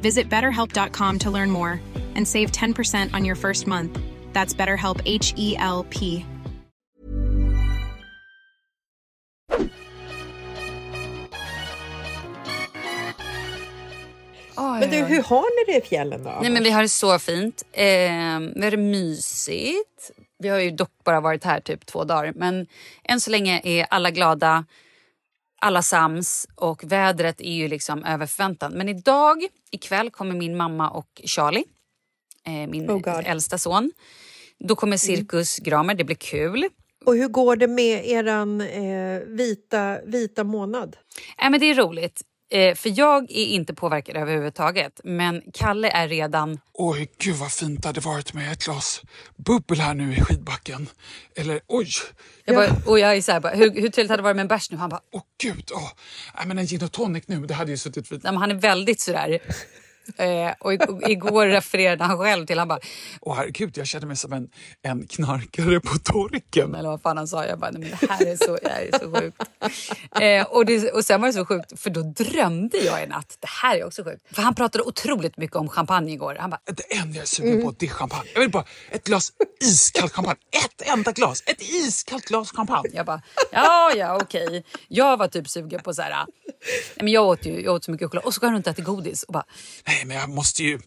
[0.00, 1.78] Visit betterhelp.com to learn more
[2.14, 3.98] and save 10% on your first month.
[4.32, 6.24] That's BetterHelp H E L P.
[14.56, 16.38] Men du, hur har ni det i fjällen då?
[16.40, 17.62] Nej, men vi har det så fint.
[17.72, 17.84] Eh,
[18.54, 20.10] vi har det mysigt.
[20.44, 22.32] Vi har ju dock bara varit här typ två dagar.
[22.36, 22.66] Men
[23.04, 24.64] än så länge är alla glada.
[25.60, 28.72] alla sams och vädret är ju liksom över förväntan.
[28.72, 31.64] Men idag, ikväll, kommer min mamma och Charlie,
[32.46, 33.92] eh, min Oh äldsta son.
[34.58, 36.68] Då kommer Cirkus Gramer, det blir kul.
[37.04, 40.96] Och hur går det med eran eh, vita, vita månad?
[41.42, 42.22] Äh, men det är roligt.
[42.50, 45.00] Eh, för jag är inte påverkad överhuvudtaget.
[45.04, 46.60] Men Kalle är redan...
[46.72, 49.02] Oj, gud vad fint det hade varit med ett glas
[49.36, 50.88] bubbel här nu i skidbacken.
[51.36, 51.88] Eller oj!
[52.44, 54.42] Jag bara, och jag är så här, bara, hur, hur trevligt hade det varit med
[54.42, 54.76] en bärs nu?
[54.76, 55.90] Han bara, Åh gud, åh.
[56.36, 58.22] Nej, men en gin och tonic nu, det hade ju suttit fint.
[58.22, 59.38] nej, men han är väldigt sådär.
[60.16, 60.72] Eh, och,
[61.10, 62.78] igår refererade han själv till, han bara,
[63.20, 64.48] Åh herregud, jag känner mig som en,
[64.82, 66.74] en knarkare på torken.
[66.74, 67.46] eller vad fan han sa.
[67.46, 69.42] Jag bara, nej men det här är så, det här är så sjukt.
[70.20, 73.36] Eh, och, det, och sen var det så sjukt, för då drömde jag i natt.
[73.40, 74.22] Det här är också sjukt.
[74.34, 76.36] För han pratade otroligt mycket om champagne igår.
[76.40, 78.30] Han bara, Det enda jag är sugen på det är champagne.
[78.34, 80.38] Jag vill bara ett glas iskallt champagne.
[80.64, 81.42] Ett enda glas.
[81.46, 82.90] Ett iskallt glas champagne.
[82.92, 84.64] Jag bara, ja, ja, okej.
[84.88, 86.26] Jag var typ sugen på så här...
[86.96, 88.72] Men jag åt ju jag åt så mycket choklad och så går han runt och
[88.72, 89.22] äter godis.
[89.22, 89.44] Och bara,
[89.94, 90.78] Nej, men jag måste ju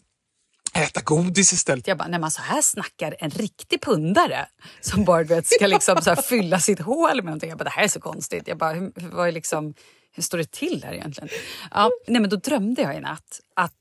[0.74, 1.86] äta godis istället.
[1.86, 4.46] jag bara, nej men så här snackar en riktig pundare
[4.80, 7.48] som bara vet, ska liksom så fylla sitt hål med någonting.
[7.48, 8.48] Jag bara, det här är så konstigt.
[8.48, 9.74] Jag bara, hur, vad är liksom,
[10.12, 11.28] hur står det till här egentligen?
[11.70, 13.80] Ja, nej men då drömde jag i natt att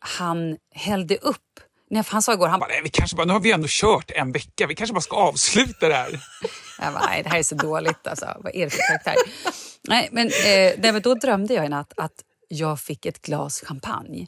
[0.00, 1.60] han hällde upp
[1.92, 4.10] Nej, han sa igår, han bara, Nej, vi kanske bara, nu har vi ändå kört
[4.10, 4.66] en vecka.
[4.66, 6.20] Vi kanske bara ska avsluta det här.
[6.78, 8.26] Jag bara, nej det här är så dåligt alltså.
[8.38, 9.14] Vad är det för karaktär?
[9.88, 10.32] Nej men, eh,
[10.78, 12.12] nej, men då drömde jag i natt att
[12.52, 14.26] jag fick ett glas champagne.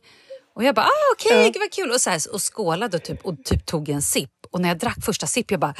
[0.55, 1.91] Och jag bara, ah, okej, gud vad kul.
[1.91, 4.31] Och, så här, och skålade och typ, och typ tog en sipp.
[4.51, 5.75] Och när jag drack första sipp, jag bara,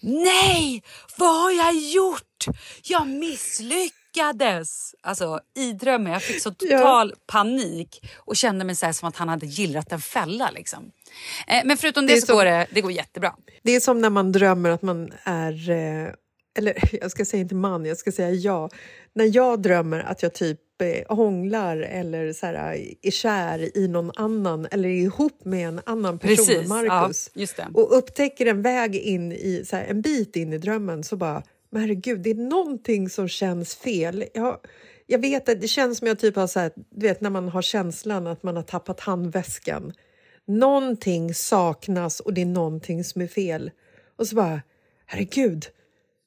[0.00, 0.82] nej,
[1.18, 2.44] vad har jag gjort?
[2.82, 4.94] Jag misslyckades!
[5.02, 9.16] Alltså i drömmen, jag fick så total panik och kände mig så här, som att
[9.16, 10.50] han hade gillrat en fälla.
[10.50, 10.90] Liksom.
[11.46, 13.34] Eh, men förutom det, Det så så- går det, det går jättebra.
[13.62, 15.70] Det är som när man drömmer att man är...
[15.70, 16.12] Eh,
[16.58, 18.72] eller jag ska säga inte man, jag ska säga jag.
[19.14, 20.60] När jag drömmer att jag typ
[21.08, 26.18] hånglar eller så här, är kär i någon annan eller är ihop med en annan
[26.18, 30.36] person Precis, än Marcus ja, och upptäcker en väg in i, så här, en bit
[30.36, 34.24] in i drömmen så bara, men herregud, det är någonting som känns fel.
[34.34, 34.58] Jag,
[35.06, 37.48] jag vet att det känns som jag typ har så här, du vet när man
[37.48, 39.92] har känslan att man har tappat handväskan.
[40.46, 43.70] Någonting saknas och det är någonting som är fel.
[44.16, 44.62] Och så bara,
[45.06, 45.66] herregud,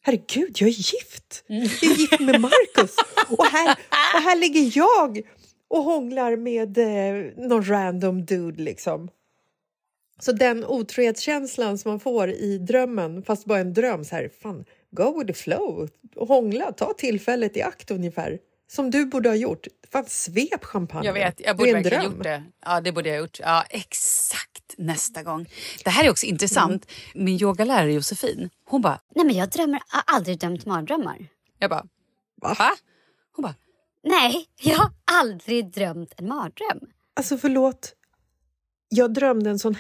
[0.02, 1.44] herregud, jag är gift.
[1.48, 2.96] Jag är gift med Marcus.
[3.38, 3.78] Och här,
[4.16, 5.22] och här ligger jag
[5.68, 9.10] och hånglar med eh, någon random dude liksom.
[10.20, 14.66] Så den otrohetskänslan som man får i drömmen, fast bara en dröm, så här, fan,
[14.92, 18.40] go with the flow, hångla, ta tillfället i akt ungefär.
[18.72, 19.68] Som du borde ha gjort.
[19.92, 21.06] Fan, svep champagne.
[21.06, 22.14] Jag vet, jag borde verkligen dröm.
[22.14, 22.44] gjort det.
[22.66, 23.40] Ja, det borde jag ha gjort.
[23.40, 25.50] Ja, exakt nästa gång.
[25.84, 26.92] Det här är också intressant.
[27.14, 29.00] Min yogalärare Josefin, hon bara...
[29.16, 31.28] Nej men jag drömmer, har aldrig drömt mardrömmar.
[31.60, 31.86] Jag bara...
[32.42, 32.72] Va?
[33.36, 33.56] Hon bara...
[34.04, 36.80] Nej, jag har aldrig drömt en mardröm.
[37.14, 37.94] Alltså förlåt,
[38.90, 39.76] jag drömde en sån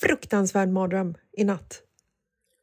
[0.00, 1.82] fruktansvärd mardröm i natt.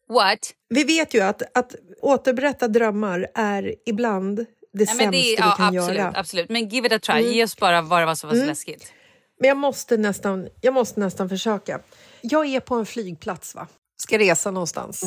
[0.10, 0.54] What?
[0.70, 4.46] Vi vet ju att, att återberätta drömmar är ibland
[4.78, 6.14] det Nej, sämsta det, vi är- kan ja, absolut, göra.
[6.16, 6.50] absolut.
[6.50, 7.20] Men give it a try.
[7.22, 7.34] Mm.
[7.34, 8.50] Ge oss bara vad det var som var så Mm.
[8.50, 8.94] läskigt.
[9.40, 11.80] Men jag måste, nästan, jag måste nästan försöka.
[12.22, 13.68] Jag är på en flygplats, va?
[13.98, 15.04] Ska resa någonstans.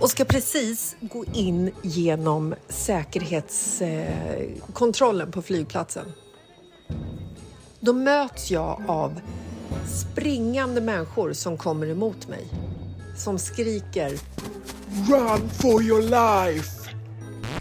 [0.00, 6.12] Och ska precis gå in genom säkerhetskontrollen på flygplatsen.
[7.80, 9.20] Då möts jag av
[10.12, 12.46] springande människor som kommer emot mig.
[13.16, 14.12] Som skriker
[15.08, 16.70] Run for your life!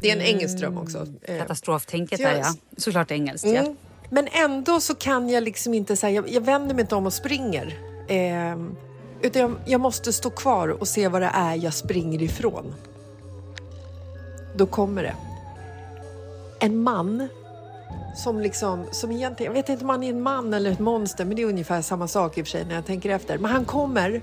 [0.02, 1.08] Det är en engelsk dröm också.
[1.22, 2.54] Eh, Katastroftänket där ja.
[2.78, 3.66] Såklart engelskt Mm.
[3.66, 3.74] ja.
[4.10, 7.13] Men ändå så kan jag liksom inte säga, jag, jag vänder mig inte om och
[7.13, 7.78] springer.
[8.08, 8.76] Ehm,
[9.22, 12.74] utan jag, jag måste stå kvar och se vad det är jag springer ifrån.
[14.56, 15.16] Då kommer det.
[16.60, 17.28] En man
[18.16, 21.26] som liksom, som egentligen, jag vet inte om han är en man eller ett monster,
[21.26, 23.38] men det är ungefär samma sak i och för sig när jag tänker efter.
[23.38, 24.22] Men han kommer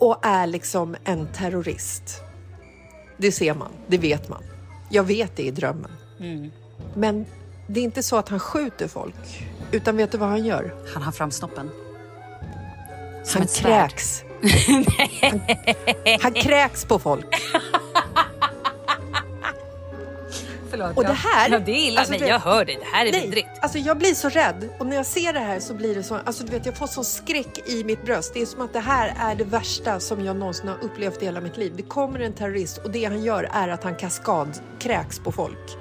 [0.00, 2.22] och är liksom en terrorist.
[3.16, 4.42] Det ser man, det vet man.
[4.88, 5.90] Jag vet det i drömmen.
[6.20, 6.50] Mm.
[6.94, 7.26] Men
[7.66, 10.74] det är inte så att han skjuter folk, utan vet du vad han gör?
[10.94, 11.70] Han har fram snoppen.
[13.24, 14.24] Som Han kräks.
[15.22, 15.40] han,
[16.20, 17.26] han kräks på folk.
[20.80, 20.96] Förlåt.
[20.96, 21.50] Och det här...
[21.50, 22.00] Ja, det är illa.
[22.00, 22.78] alltså, Nej, jag hör dig.
[22.80, 23.48] Det här är Nej, vidrigt.
[23.62, 26.18] Alltså jag blir så rädd och när jag ser det här så blir det så,
[26.24, 28.34] alltså du vet jag får sån skräck i mitt bröst.
[28.34, 31.24] Det är som att det här är det värsta som jag någonsin har upplevt i
[31.24, 31.72] hela mitt liv.
[31.76, 35.76] Det kommer en terrorist och det han gör är att han kaskadkräks på folk.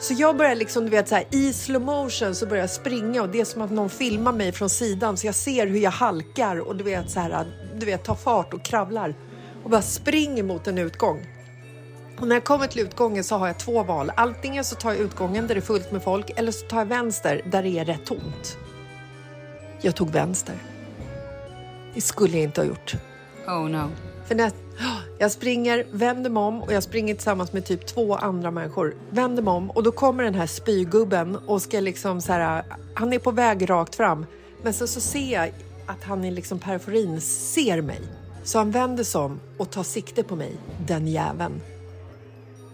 [0.00, 3.22] Så jag börjar liksom, du vet så här, i slow motion så börjar jag springa
[3.22, 5.90] och det är som att någon filmar mig från sidan så jag ser hur jag
[5.90, 9.14] halkar och du vet så här, du vet tar fart och kravlar
[9.64, 11.26] och bara springer mot en utgång.
[12.20, 14.12] Och när jag kommer till utgången så har jag två val.
[14.16, 16.86] Antingen så tar jag utgången där det är fullt med folk eller så tar jag
[16.86, 18.56] vänster där det är rätt tomt.
[19.80, 20.54] Jag tog vänster.
[21.94, 22.94] Det skulle jag inte ha gjort.
[23.46, 23.90] Oh no.
[24.26, 24.52] För när
[25.18, 28.94] jag springer, vänder mig om och jag springer tillsammans med typ två andra människor.
[29.10, 32.64] Vänder mig om och då kommer den här spygubben och ska liksom så här,
[32.94, 34.26] han är på väg rakt fram.
[34.62, 35.52] Men så, så ser jag
[35.86, 38.00] att han i liksom periferin ser mig.
[38.44, 40.52] Så han vänder sig om och tar sikte på mig,
[40.86, 41.60] den jäveln.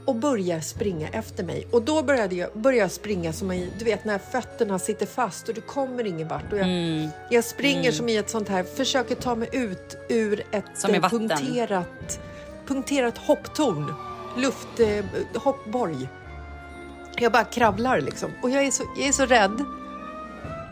[0.07, 1.67] Och börjar springa efter mig.
[1.71, 5.49] Och då började jag, började jag springa som i, du vet när fötterna sitter fast
[5.49, 6.53] och du kommer ingen vart.
[6.53, 7.09] Och jag, Mm.
[7.31, 7.93] jag springer Mm.
[7.93, 12.21] som i ett sånt här, försöker ta mig ut ur ett Som eh, punkterat,
[12.67, 13.95] punkterat hopptorn.
[14.37, 15.05] Luft, eh.
[17.17, 18.31] Jag bara kravlar liksom.
[18.43, 19.65] Och jag är, så, jag är så rädd.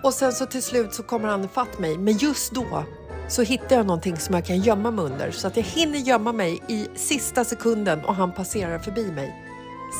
[0.02, 1.98] Och sen så till slut så kommer han ifatt mig.
[1.98, 2.84] Men just då
[3.32, 5.30] så hittar jag någonting som jag kan gömma mig under.
[5.30, 9.34] Så att jag hinner gömma mig i sista sekunden och han passerar förbi mig.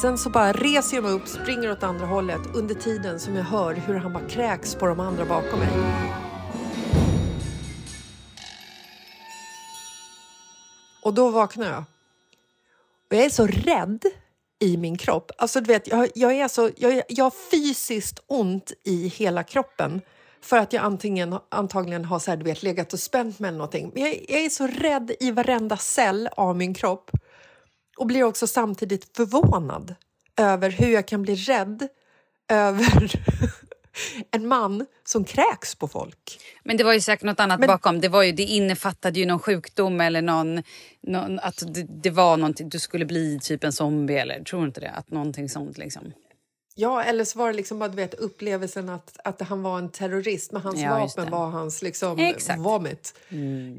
[0.02, 3.44] Sen så bara reser jag mig upp, springer åt andra hållet under tiden som jag
[3.44, 5.68] hör hur han bara kräks på de andra bakom mig.
[11.02, 11.84] Och då vaknar jag.
[13.10, 14.04] Och jag är så rädd
[14.58, 15.30] i min kropp.
[15.38, 20.00] Alltså du vet, jag, jag, är så, jag, jag har fysiskt ont i hela kroppen
[20.42, 23.58] för att jag antingen, antagligen har så här, du vet, legat och spänt mig eller
[23.58, 23.90] någonting.
[23.94, 27.10] Men jag, jag är så rädd i varenda cell av min kropp
[27.96, 29.94] och blir också samtidigt förvånad
[30.36, 31.88] över hur jag kan bli rädd
[32.48, 33.12] över
[34.30, 36.40] en man som kräks på folk.
[36.64, 38.00] Men det var ju säkert något annat Men- bakom.
[38.00, 40.62] Det, var ju, det innefattade ju någon sjukdom eller någon...
[41.00, 44.66] någon att det, det var någonting, du skulle bli typ en zombie eller tror du
[44.66, 44.90] inte det?
[44.90, 46.12] Att någonting sånt liksom.
[46.74, 49.88] Ja, eller så var det liksom bara du vet, upplevelsen att, att han var en
[49.88, 52.60] terrorist men hans Ja, vapen var hans liksom, Exakt.
[52.60, 53.14] vomit.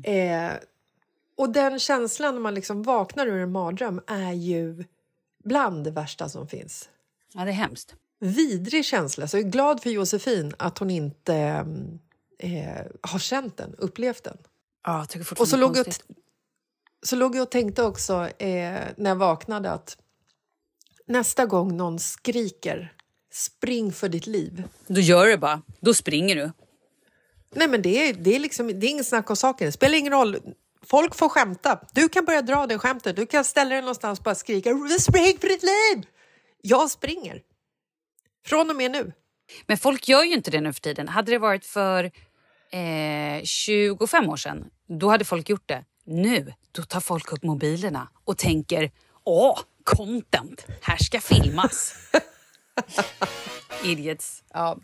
[0.04, 0.52] Eh,
[1.38, 4.84] och den känslan när man liksom vaknar ur en mardröm är ju
[5.44, 6.90] bland det värsta som finns.
[7.34, 7.96] Ja, det är hemskt.
[8.20, 9.28] Vidrig känsla.
[9.28, 11.36] Så jag är glad för Josefin att hon inte
[12.40, 14.38] eh, har känt den, upplevt den.
[14.86, 15.96] Ja, jag tycker Och så fortfarande låg, jag,
[17.04, 19.98] så låg jag och tänkte också eh, när jag vaknade att
[21.08, 22.94] nästa gång någon skriker
[23.34, 24.64] spring för ditt liv.
[24.88, 25.62] Då gör du bara.
[25.80, 26.52] Då springer du.
[27.56, 29.66] Nej men det är, det är, liksom, det är ingen snack om saken.
[29.66, 30.38] Det spelar ingen roll.
[30.86, 31.80] Folk får skämta.
[31.94, 33.16] Du kan börja dra det skämtet.
[33.16, 36.08] Du kan ställa dig någonstans och bara skrika spring för ditt liv.
[36.62, 37.42] Jag springer.
[38.46, 39.14] Från och med nu.
[39.68, 41.08] Men folk gör ju inte det nu för tiden.
[41.08, 42.12] Hade det varit för
[42.72, 45.86] eh, 25 år sedan, då hade folk gjort det.
[46.06, 48.92] Nu, då tar folk upp mobilerna och tänker
[49.24, 51.96] åh, content, här ska filmas.
[53.84, 54.44] Idiots.
[54.54, 54.78] Ja.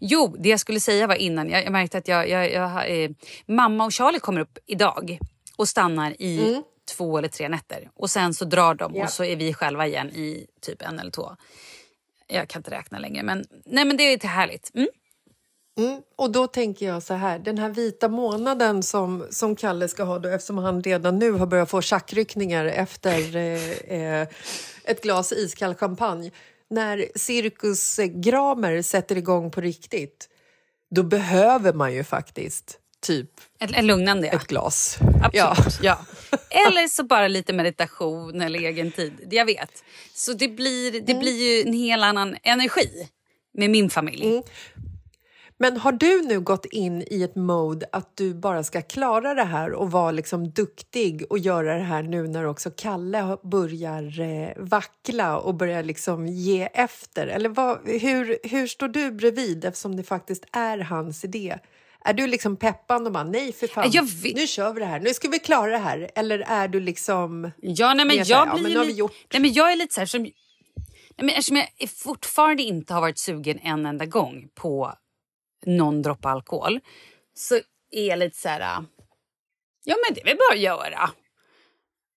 [0.00, 3.10] Jo, det jag skulle säga var innan, jag, jag märkte att jag, jag, jag, eh,
[3.46, 5.18] mamma och Charlie kommer upp idag
[5.56, 6.62] och stannar i
[6.96, 7.90] två eller tre nätter.
[7.94, 9.04] Och sen så drar de Ja.
[9.04, 11.36] och så är vi själva igen i typ en eller två.
[12.26, 14.70] Jag kan inte räkna längre men, nej, men det är lite härligt.
[14.74, 14.88] Mm.
[15.80, 16.00] Mm.
[16.16, 20.18] Och då tänker jag så här, den här vita månaden som, som Kalle ska ha
[20.18, 23.36] då, eftersom han redan nu har börjat få tjackryckningar efter
[23.90, 24.28] eh, eh,
[24.84, 26.30] ett glas iskall champagne.
[26.70, 30.28] När Cirkus eh, Gramer sätter igång på riktigt,
[30.90, 34.32] då behöver man ju faktiskt typ En, en lugnande ja.
[34.32, 34.98] ett glas.
[35.22, 35.98] Absolut, ja.
[36.68, 39.12] Eller så bara lite meditation eller egen tid.
[39.30, 39.84] Jag vet.
[40.14, 41.18] Så det blir, det Mm.
[41.18, 43.08] blir ju en helt annan energi
[43.54, 44.26] med min familj.
[44.26, 44.42] Mm.
[45.62, 49.44] Men har du nu gått in i ett mode att du bara ska klara det
[49.44, 54.48] här och vara liksom duktig och göra det här nu när också Kalle börjar eh,
[54.56, 57.26] vackla och börjar liksom ge efter?
[57.26, 61.58] Eller vad, hur, hur står du bredvid eftersom det faktiskt är hans idé?
[62.04, 65.00] Är du liksom peppande och bara nej för fan, Jag nu kör vi det här,
[65.00, 66.10] nu ska vi klara det här?
[66.14, 67.50] Eller är du liksom...
[67.60, 69.72] Ja, nej, men så här, jag ja, blir men har vi gjort Nej, men jag
[69.72, 70.22] är lite så här som...
[70.22, 70.32] Nej,
[71.16, 74.92] men eftersom jag fortfarande inte har varit sugen en enda gång på
[75.66, 76.80] någon droppe alkohol
[77.34, 77.54] så
[77.90, 78.60] är jag lite så här...
[78.60, 78.82] äh,
[79.84, 81.10] Ja, men det är väl bara att göra.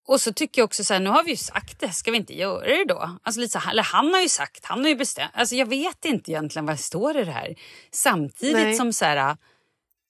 [0.08, 2.18] Och så tycker jag också så här, nu har vi ju sagt det, ska vi
[2.18, 3.20] inte göra det då?
[3.24, 5.32] Alltså lite så här, eller han har ju sagt, han har ju bestämt.
[5.34, 7.56] Alltså jag vet inte egentligen vad det står i det här.
[7.92, 8.76] Samtidigt Nej.
[8.76, 9.38] som så här,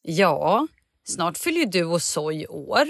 [0.01, 0.67] ja,
[1.03, 2.87] snart fyller ju du och Soy år.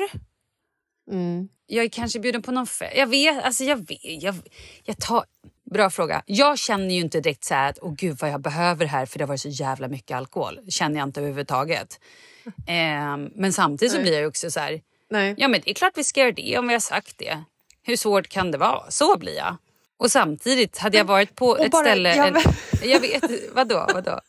[1.11, 1.49] Mm.
[1.65, 2.97] Jag är kanske bjuden på någon fest.
[2.97, 4.23] Jag vet, alltså jag vet.
[4.23, 4.35] Jag,
[4.83, 5.25] jag tar...
[5.73, 6.23] Bra fråga.
[6.25, 9.23] Jag känner ju inte direkt så att åh gud vad jag behöver här för det
[9.23, 10.59] har varit så jävla mycket alkohol.
[10.69, 11.99] Känner jag inte överhuvudtaget.
[12.67, 14.03] Ehm, men samtidigt så Nej.
[14.09, 14.81] blir jag också så här.
[15.09, 15.35] Nej.
[15.37, 17.43] Ja men det är klart vi ska göra det om vi har sagt det.
[17.83, 18.91] Hur svårt kan det vara?
[18.91, 19.57] Så blir jag.
[19.97, 22.15] Och samtidigt hade jag varit på och ett bara- ställe...
[22.15, 24.19] jag en, vet- jag vet, vadå, vadå?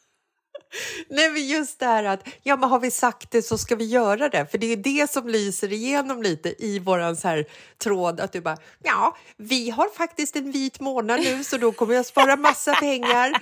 [1.09, 3.85] Nej, men just det här att ja, men har vi sagt det så ska vi
[3.85, 4.47] göra det.
[4.47, 7.45] För det är det som lyser igenom lite i våran så här
[7.79, 8.21] tråd.
[8.21, 12.07] Att du bara, ja, vi har faktiskt en vit månad nu så då kommer jag
[12.07, 13.33] spara massa pengar.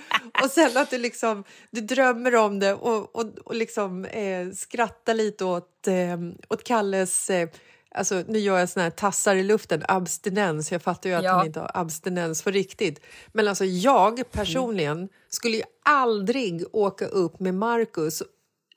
[0.43, 5.13] Och sen att du liksom, du drömmer om det och, och, och liksom eh, skrattar
[5.13, 6.17] lite åt, eh,
[6.49, 7.49] åt Kalles eh,
[7.93, 10.71] Alltså, nu gör jag såna här tassar i luften, abstinens.
[10.71, 11.31] Jag fattar ju att Ja.
[11.31, 13.01] han inte har abstinens på riktigt.
[13.31, 18.23] Men alltså jag personligen skulle ju aldrig åka upp med Marcus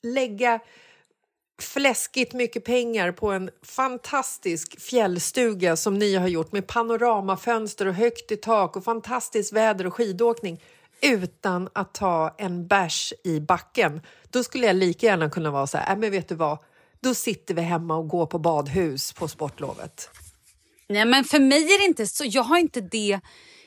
[0.03, 0.61] lägga
[1.63, 8.33] fläskigt mycket pengar på en fantastisk fjällstuga som ni har gjort med panoramafönster och högt
[8.33, 10.63] i tak och fantastiskt väder och skidåkning
[11.01, 14.01] utan att ta en bärs i backen.
[14.31, 16.59] Då skulle jag lika gärna kunna vara så här, äh, men vet du vad,
[17.07, 20.11] då sitter vi hemma och går på badhus på sportlovet.
[20.89, 22.25] Nej, men för mig är det inte så.
[22.27, 23.21] Jag har inte det.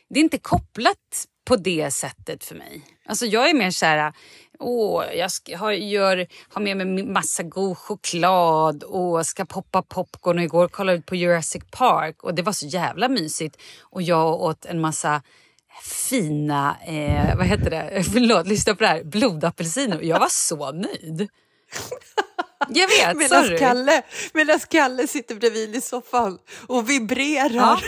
[0.10, 2.82] Det är inte kopplat på det sättet för mig.
[3.06, 4.14] Alltså jag är mer så här,
[4.60, 10.38] åh, jag ska, har, gör, har med mig massa god choklad och ska poppa popcorn
[10.38, 14.42] och igår kollade ut på Jurassic Park och det var så jävla mysigt och jag
[14.42, 15.22] åt en massa
[15.84, 20.72] fina, eh, vad heter det, förlåt, lyssna på det här, blodapelsiner och jag var så
[20.72, 21.30] nöjd.
[22.70, 23.58] Jag vet, Medan sorry.
[23.60, 24.02] Kalle,
[24.34, 27.50] medans Kalle sitter bredvid i soffan och vibrerar.
[27.56, 27.80] Ja.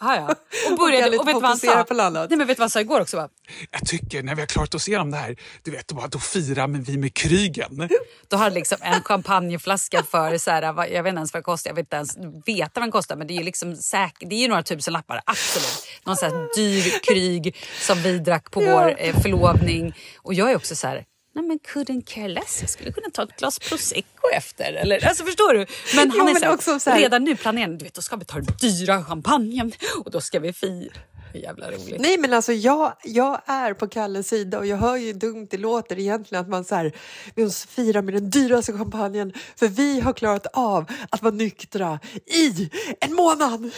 [0.00, 0.34] Ja, ja.
[0.72, 1.84] Och, började, kan och, vet vad han sa?
[1.84, 2.30] på något annat.
[2.30, 3.16] Nej, men vet du vad han sa igår också?
[3.16, 3.28] Va?
[3.70, 6.68] Jag tycker när vi har klarat oss igenom det här, du vet, då, då firar
[6.68, 7.88] vi med krygen.
[8.28, 11.44] Då har liksom en champagneflaska för, så här, vad- jag vet inte ens vad det
[11.44, 14.14] kostar, jag vet inte ens veta vad den kostar men det är ju liksom säk,
[14.20, 15.86] det är ju några tusen lappar, absolut.
[16.04, 18.74] Någon så här dyr kryg som vi drack på Ja.
[18.80, 19.94] vår eh, förlovning.
[20.18, 21.04] Och jag är också så här,
[21.34, 24.72] nej men couldn't care less, jag skulle kunna ta ett glas prosecco efter.
[24.72, 25.66] Eller, alltså förstår du?
[25.96, 27.94] Men han Jo, är men så här, också så här- redan nu planerar du vet
[27.94, 29.72] då ska vi ta den dyra champagnen
[30.04, 30.92] och då ska vi fira.
[31.34, 32.00] Jävla roligt.
[32.00, 35.46] Nej men alltså jag, jag är på Kalles sida och jag hör ju hur dumt
[35.50, 36.92] det låter egentligen att man så här,
[37.34, 42.00] vi måste fira med den dyraste champagnen för vi har klarat av att vara nyktra
[42.26, 42.70] i
[43.00, 43.70] en månad.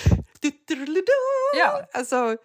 [1.58, 1.86] Ja.
[1.92, 2.36] Alltså,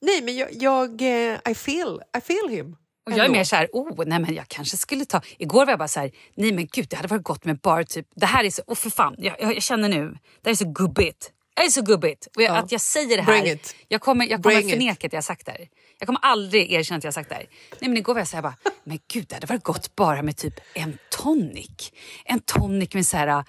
[0.00, 2.76] nej men jag, jag eh, I, feel, I feel him.
[3.06, 5.20] Och jag är mer så här, oh, nej men jag kanske skulle ta...
[5.38, 7.84] Igår var jag bara så här, nej men gud det hade varit gott med bara
[7.84, 10.08] typ, det här är så, oh för fan, jag, jag, jag känner nu,
[10.42, 11.32] det här är så gubbigt.
[11.54, 12.26] Det är så gubbigt.
[12.36, 12.58] Och jag, Ja.
[12.58, 13.74] att jag säger det här, it.
[13.88, 14.72] jag kommer, jag kommer Bring it.
[14.74, 15.68] förneka att jag har sagt det här.
[15.98, 17.46] Jag kommer aldrig erkänna att jag har sagt det här.
[17.80, 20.22] Nej men igår var jag så här bara, men gud det hade varit gott bara
[20.22, 21.92] med typ en tonic.
[22.24, 23.42] En tonic med så här äh,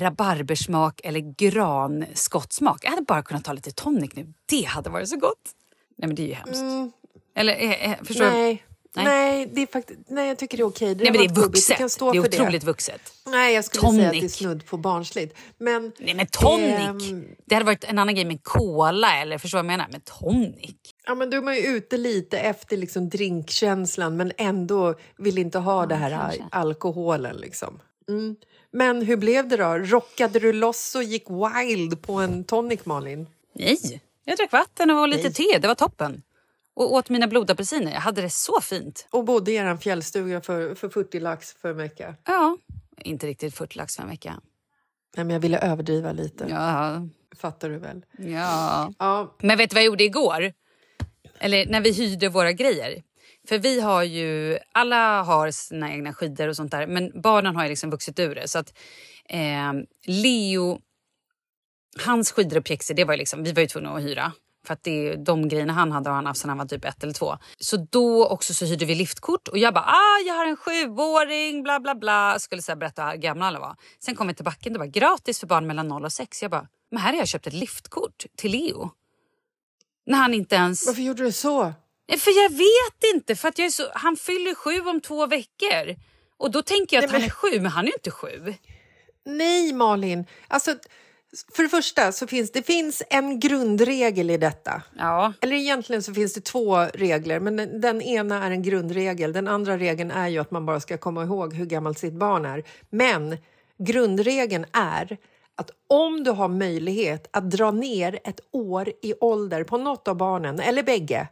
[0.00, 2.84] rabarbersmak eller granskottsmak.
[2.84, 4.32] Jag hade bara kunnat ta lite tonic nu.
[4.46, 5.42] Det hade varit så gott.
[5.96, 6.94] Nej men det är ju hemskt.
[7.36, 8.58] Eller eh, eh, förstår du?
[8.96, 9.50] Nej.
[9.52, 10.94] Det är faktiskt, nej, jag tycker det är okej.
[10.94, 11.76] Nej men det är vuxet.
[11.78, 13.00] Kan stå Det är för otroligt vuxet.
[13.26, 14.34] Nej, jag skulle säga att det är Tonic.
[14.34, 15.36] snudd på barnsligt.
[15.58, 16.64] Men, Nej men tonic!
[17.10, 17.24] Ehm.
[17.46, 19.86] Det hade varit en annan grej med cola eller förstår vad jag menar?
[19.90, 20.74] Men tonic.
[21.06, 25.58] Ja, men då är man ju ute lite efter liksom drinkkänslan men ändå vill inte
[25.58, 26.44] ha det här kanske.
[26.50, 27.36] alkoholen.
[27.36, 27.80] Liksom.
[28.08, 28.36] Mm.
[28.72, 29.78] Men hur blev det då?
[29.78, 33.26] Rockade du loss och gick wild på en tonic, Malin?
[33.54, 35.32] Nej, jag drack vatten och lite Nej.
[35.32, 35.58] te.
[35.58, 36.22] Det var toppen.
[36.76, 37.92] Och åt mina blodapelsiner.
[37.92, 39.08] Jag hade det så fint.
[39.10, 42.14] Och bodde i er fjällstuga för, för 40 lax för en vecka?
[42.24, 42.56] Ja,
[42.96, 44.40] inte riktigt 40 lax för en vecka.
[45.16, 46.46] Nej, men jag ville överdriva lite.
[46.50, 47.00] Ja,
[47.36, 48.04] Fattar du väl?
[48.18, 48.92] ja.
[48.98, 50.52] Ja, Men vet du vad jag gjorde igår?
[51.38, 53.02] Eller när vi hyrde våra grejer.
[53.48, 56.86] För vi har ju, alla har sina egna skidor och sånt där.
[56.86, 58.48] Men barnen har ju liksom vuxit ur det.
[58.48, 58.74] Så att
[59.28, 59.72] eh,
[60.06, 60.80] Leo,
[62.04, 64.32] hans skidor och pjäxor, det var liksom, vi var ju tvungna att hyra.
[64.66, 67.02] För att det, de grejerna han hade har han haft sedan han var typ ett
[67.02, 67.36] eller två.
[67.58, 71.62] Så då också så hyrde vi liftkort och jag bara ah jag har en sjuåring
[71.62, 72.38] bla bla bla.
[72.38, 73.76] Skulle så berätta hur gamla alla var.
[74.04, 76.42] Sen kom vi till backen det var gratis för barn mellan 0 och 6.
[76.42, 78.90] Jag bara men här har jag köpt ett liftkort till Leo.
[80.06, 80.86] När han inte ens...
[80.86, 81.72] varför gjorde du så?
[82.18, 83.36] För jag vet inte.
[83.36, 83.82] För att jag är så...
[83.94, 85.96] Han fyller sju om två veckor.
[86.36, 88.10] Och då tänker jag att Nej, men- han är sju, men han är ju inte
[88.10, 88.54] sju.
[89.26, 90.26] Nej, Malin.
[90.48, 90.74] Alltså,
[91.52, 94.82] för det första så finns det finns en grundregel i detta.
[94.98, 95.32] Ja.
[95.40, 99.32] Eller egentligen så finns det två regler, men den, den ena är en grundregel.
[99.32, 102.44] Den andra regeln är ju att man bara ska komma ihåg hur gammalt sitt barn
[102.44, 102.64] är.
[102.90, 103.36] Men
[103.78, 105.16] grundregeln är
[105.56, 110.16] att om du har möjlighet att dra ner ett år i ålder på något av
[110.16, 111.28] barnen, eller bägge,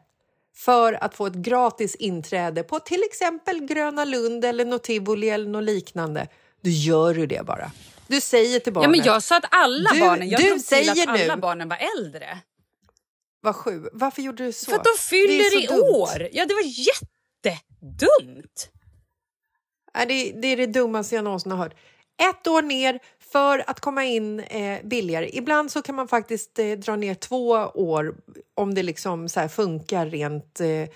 [0.55, 5.49] för att få ett gratis inträde på till exempel Gröna Lund eller något tivoli eller
[5.49, 6.29] något liknande,
[6.61, 7.71] då gör du det bara.
[8.13, 8.91] Du säger till Ja, barnet...
[8.91, 10.29] men jag sa att alla Du- barnen...
[10.29, 12.39] Jag du till att säger alla nu- barnen var äldre.
[13.41, 13.89] Var sju.
[13.93, 14.71] Varför gjorde du så?
[14.71, 15.81] För att de fyller i dumt.
[15.81, 16.29] år.
[16.33, 18.69] Ja, det var jättedumt.
[19.95, 21.75] Nej, det, det är det dummaste jag någonsin har hört.
[22.31, 23.01] ett år ner
[23.33, 25.31] för att komma in eh, billigare.
[25.33, 28.15] Ibland så kan man faktiskt eh, dra ner två år
[28.55, 30.89] om det liksom så funkar rent, eh,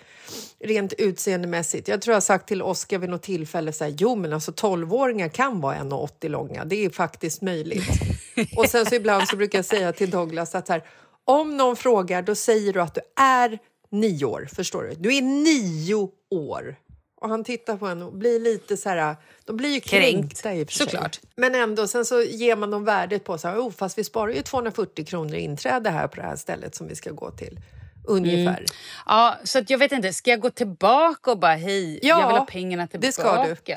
[0.61, 1.89] rent utseendemässigt.
[1.89, 4.51] Jag tror jag har sagt till Oskar vid något tillfälle så här, jo men alltså
[4.51, 6.65] 12-åringar kan vara 1,80 långa.
[6.65, 7.89] Det är faktiskt möjligt.
[8.57, 10.83] Och sen så ibland så brukar jag säga till Douglas att här,
[11.25, 13.59] om någon frågar då säger du att du är
[13.91, 14.49] nio år.
[14.55, 14.95] Förstår du?
[14.95, 16.77] Du är nio år.
[17.21, 19.17] Och han tittar på henne och blir lite så här...
[19.45, 20.87] De blir ju kränkta i och för sig.
[20.87, 21.21] såklart.
[21.37, 24.33] Men ändå, sen så ger man dem värdet på så här, oh, fast vi sparar
[24.33, 27.61] ju 240 kronor i inträde här på det här stället som vi ska gå till.
[28.07, 28.59] Ungefär.
[28.59, 28.65] Mm.
[29.07, 32.37] Ja, så jag vet inte, ska jag gå tillbaka och bara hej, Ja, jag vill
[32.37, 33.07] ha pengarna tillbaka?
[33.07, 33.75] det ska du.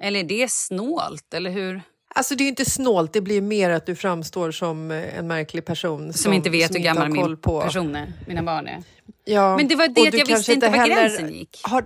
[0.00, 1.82] Eller är det snålt, eller hur?
[2.14, 5.26] Alltså det är ju inte snålt, det blir mer att du framstår som eh, en
[5.26, 6.12] märklig person.
[6.12, 7.60] Som, inte vet hur inte gammal min på.
[7.60, 8.82] person är, mina barn är.
[9.24, 11.60] Ja, Men det var det att jag visste inte var heller gränsen gick.
[11.62, 11.84] Har,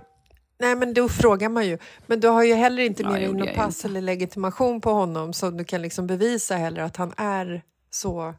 [0.61, 1.77] nej, men då frågar man ju.
[2.07, 5.49] Men du har ju heller inte med dig något pass eller legitimation på honom så
[5.49, 8.33] du kan liksom bevisa heller att han är så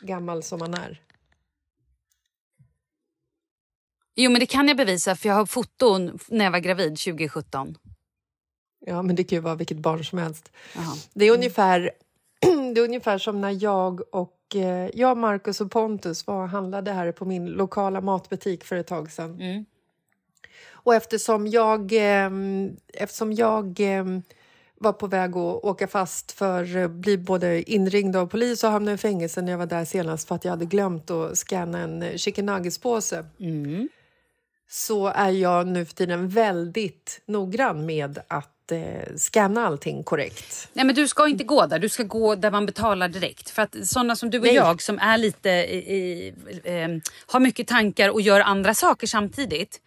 [0.00, 1.00] gammal som han är.
[4.16, 7.78] Jo, men det kan jag bevisa för jag har foton när jag var gravid 2017.
[8.86, 10.52] Ja, men det kan ju vara vilket barn som helst.
[10.74, 10.94] Jaha.
[11.14, 11.90] Det är ungefär,
[12.74, 16.92] det är ungefär som när jag och eh, jag, Marcus och Pontus var och handlade
[16.92, 19.40] här på min lokala matbutik för ett tag sedan.
[19.40, 19.64] Mm.
[20.72, 22.30] Och eftersom jag, eh,
[22.94, 24.04] eftersom jag eh,
[24.78, 28.92] var på väg att åka fast för att bli både inringd av polis och hamna
[28.92, 32.18] i fängelse när jag var där senast för att jag hade glömt att scanna en
[32.18, 33.88] chicken nuggets-påse Mm.
[34.70, 40.68] så är jag nu för tiden väldigt noggrann med att eh, scanna allting korrekt.
[40.72, 41.78] Nej, men du ska inte gå där.
[41.78, 43.50] Du ska gå där man betalar direkt.
[43.50, 44.54] För att sådana som du och Nej.
[44.54, 46.34] jag som är lite i, i,
[46.64, 46.88] eh,
[47.26, 49.80] har mycket tankar och gör andra saker samtidigt.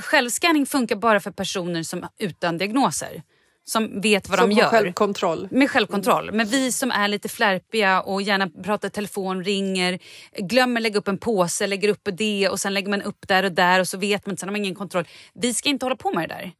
[0.00, 3.22] Självscanning funkar bara för personer som utan diagnoser.
[3.66, 4.68] Som vet vad Som de gör.
[4.68, 5.48] självkontroll.
[5.50, 6.32] Med självkontroll.
[6.32, 9.98] Men vi som är lite flärpiga och gärna pratar telefon, ringer,
[10.38, 13.52] glömmer lägga upp en påse, lägger upp det och sen lägger man upp där och
[13.52, 15.04] där och så vet man, sen har man ingen kontroll.
[15.34, 16.52] Vi ska inte hålla på med det där.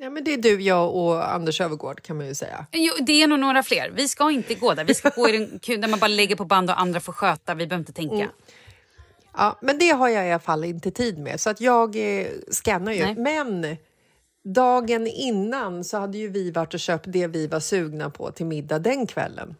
[0.00, 2.66] Ja, men det är du, jag och Anders Övergård kan man ju säga.
[2.72, 3.90] Jo, det är nog några fler.
[3.94, 4.84] Vi ska inte gå där.
[4.84, 7.54] Vi ska gå i den där man bara lägger på band och andra får sköta.
[7.54, 8.14] Vi behöver inte tänka.
[8.14, 8.28] Mm.
[9.38, 12.26] Ja, men det har jag i alla fall inte tid med, så att jag eh,
[12.50, 13.04] scannar ju.
[13.04, 13.14] Nej.
[13.16, 13.76] Men
[14.44, 18.46] dagen innan så hade ju vi varit och köpt det vi var sugna på till
[18.46, 19.56] middag den kvällen.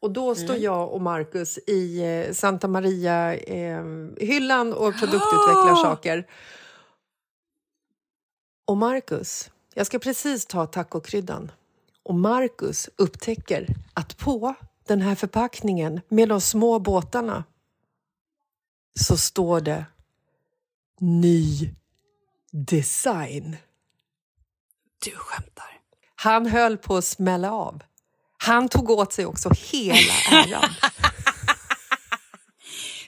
[0.00, 0.62] Och då står Mm.
[0.62, 6.26] jag och Marcus i eh, Santa Maria-hyllan och produktutvecklar saker.
[8.66, 11.50] Och Marcus, jag ska precis ta tacokryddan.
[12.02, 14.54] Och Marcus upptäcker att på
[14.86, 17.44] den här förpackningen med de små båtarna
[18.94, 19.84] så står det
[21.00, 21.70] ny
[22.52, 23.56] design.
[25.04, 25.80] Du skämtar.
[26.14, 27.82] Han höll på att smälla av.
[28.38, 30.70] Han tog åt sig också hela äran.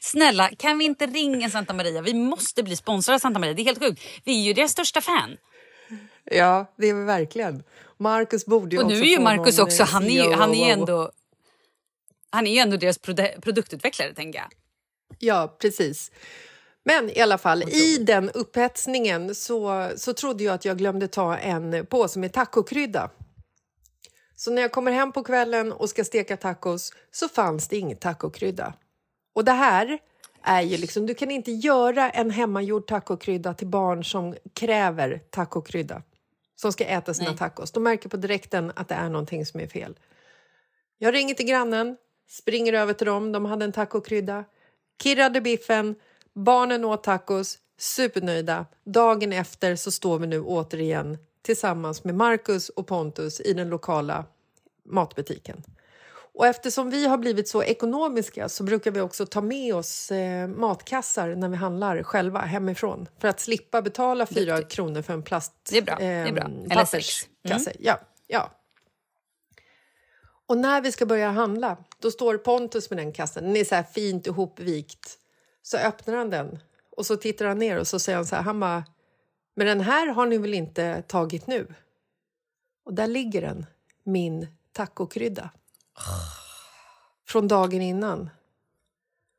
[0.00, 2.02] Snälla, kan vi inte ringa Santa Maria?
[2.02, 3.54] Vi måste bli sponsrade av Santa Maria.
[3.54, 4.02] Det är helt sjukt.
[4.24, 5.36] Vi är ju deras största fan.
[6.24, 7.62] ja, det är vi verkligen.
[7.98, 10.54] Marcus borde ju och nu också är ju Marcus också, han är ju, CEO han
[10.54, 11.10] är ju ändå...
[12.30, 14.48] Han är ju ändå deras produ- produktutvecklare, tänker jag.
[15.18, 16.10] Ja, precis.
[16.84, 21.36] Men i alla fall, i den upphetsningen så, så trodde jag att jag glömde ta
[21.36, 23.10] en påse med tacokrydda.
[24.36, 27.96] Så när jag kommer hem på kvällen och ska steka tacos så fanns det ingen
[27.96, 28.74] tacokrydda.
[29.34, 29.98] Och det här
[30.42, 36.02] är ju liksom, du kan inte göra en hemmagjord tacokrydda till barn som kräver tacokrydda.
[36.56, 37.38] Som ska äta sina Nej.
[37.38, 37.72] tacos.
[37.72, 39.98] De märker på direkten att det är någonting som är fel.
[40.98, 41.96] Jag ringer till grannen,
[42.28, 43.32] springer över till dem.
[43.32, 44.44] De hade en tacokrydda.
[45.02, 45.94] Kirrade biffen,
[46.34, 48.66] barnen åt tacos, supernöjda.
[48.84, 54.24] Dagen efter så står vi nu återigen tillsammans med Marcus och Pontus i den lokala
[54.84, 55.62] matbutiken.
[56.34, 60.48] Och eftersom vi har blivit så ekonomiska så brukar vi också ta med oss eh,
[60.48, 65.52] matkassar när vi handlar själva hemifrån för att slippa betala fyra kronor för en plast
[65.70, 66.42] Det är bra, det är bra.
[66.44, 67.08] ehm, Eller sex.
[67.44, 67.62] Mm.
[67.78, 68.50] Ja, ja.
[70.46, 73.44] Och när vi ska börja handla, då står Pontus med den kassen.
[73.44, 75.18] Den är så här fint ihopvikt.
[75.62, 76.58] Så öppnar han den
[76.96, 78.84] och så tittar han ner och så säger han så här, han bara,
[79.56, 81.74] men den här har ni väl inte tagit nu?
[82.84, 83.66] Och där ligger den,
[84.04, 85.50] min tacokrydda.
[87.28, 88.30] Från dagen innan.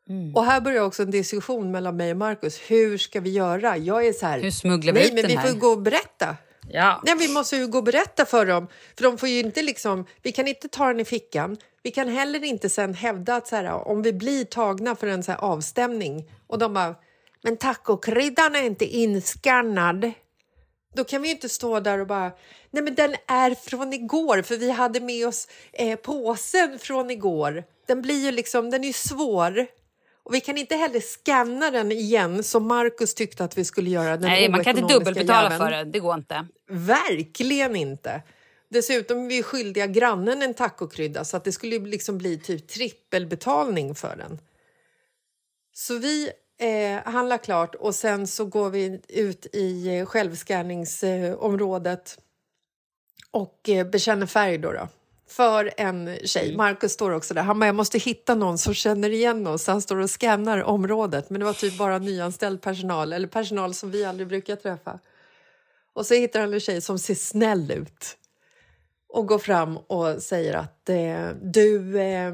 [0.09, 0.36] Mm.
[0.36, 2.59] Och här börjar också en diskussion mellan mig och Marcus.
[2.68, 3.78] Hur ska vi göra?
[3.78, 4.39] Jag är så här...
[4.39, 5.47] Hur smugglar vi Nej, ut men den vi här?
[5.47, 6.38] får gå och berätta.
[6.70, 7.01] Ja.
[7.05, 8.68] Nej, vi måste ju gå och berätta för dem.
[8.95, 11.57] För de får ju inte liksom, vi kan inte ta den i fickan.
[11.84, 15.23] Vi kan heller inte sen hävda att så här, om vi blir tagna för en
[15.23, 16.95] så här avstämning och de bara,
[17.43, 20.11] men tacokryddan är inte inskannad.
[20.95, 22.31] Då kan vi ju inte stå där och bara,
[22.71, 27.63] nej men den är från igår för vi hade med oss eh, påsen från igår.
[27.88, 29.67] Den blir ju liksom, den är ju svår.
[30.23, 34.17] Och vi kan inte heller scanna den igen som Marcus tyckte att vi skulle göra.
[34.17, 35.59] Den Nej, man kan inte dubbelbetala jäveln.
[35.59, 35.84] för det.
[35.84, 36.45] Det går inte.
[36.69, 38.21] Verkligen inte.
[38.74, 43.95] Dessutom är vi skyldiga grannen en tacokrydda så att det skulle liksom bli typ trippelbetalning
[43.95, 44.39] för den.
[45.74, 52.19] Så vi eh, handlar klart och sen så går vi ut i eh, självskanningsområdet
[53.32, 54.88] och eh, bekänner färg då, då.
[55.28, 56.55] För en tjej.
[56.55, 57.41] Marcus står också där.
[57.41, 59.67] Han bara, jag måste hitta någon som känner igen oss.
[59.67, 61.30] Han står och scannar området.
[61.30, 64.99] Men det var typ bara nyanställd personal eller personal som vi aldrig brukar träffa.
[65.93, 68.17] Och så hittar han en tjej som ser snäll ut
[69.14, 72.34] och går fram och säger att eh, du, eh,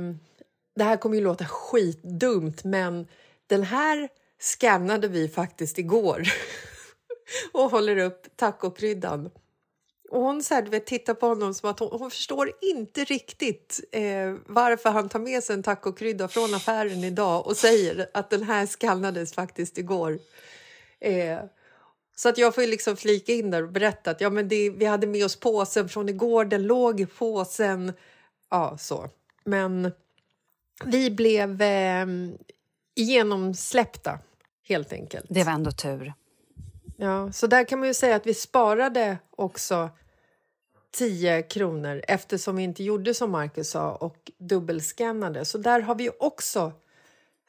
[0.76, 3.08] det här kommer ju låta skitdumt men
[3.48, 4.10] den här
[4.40, 6.24] skannade vi faktiskt igår
[7.52, 9.30] och håller upp tacokryddan.
[10.10, 13.80] Och hon så här, vet, tittar på honom som att hon, hon förstår inte riktigt
[13.92, 18.44] eh, varför han tar med sig en tacokrydda från affären idag och säger att den
[18.44, 20.20] här skannades faktiskt igår.
[21.00, 21.40] Eh,
[22.20, 24.86] så att jag får liksom flika in där och berätta att ja, men det, vi
[24.86, 27.94] hade med oss påsen från igår, den låg i påsen.
[28.50, 29.10] Ja, så.
[29.44, 29.92] Men
[30.86, 32.06] vi blev eh,
[32.96, 34.20] genomsläppta,
[34.64, 35.26] helt enkelt.
[35.30, 36.14] Det var ändå tur.
[36.98, 39.90] Ja, så där kan man ju säga att vi sparade också
[40.92, 45.46] 10 kronor eftersom vi inte gjorde som Marcus sa och dubbelskannade.
[45.46, 46.72] Så där har vi också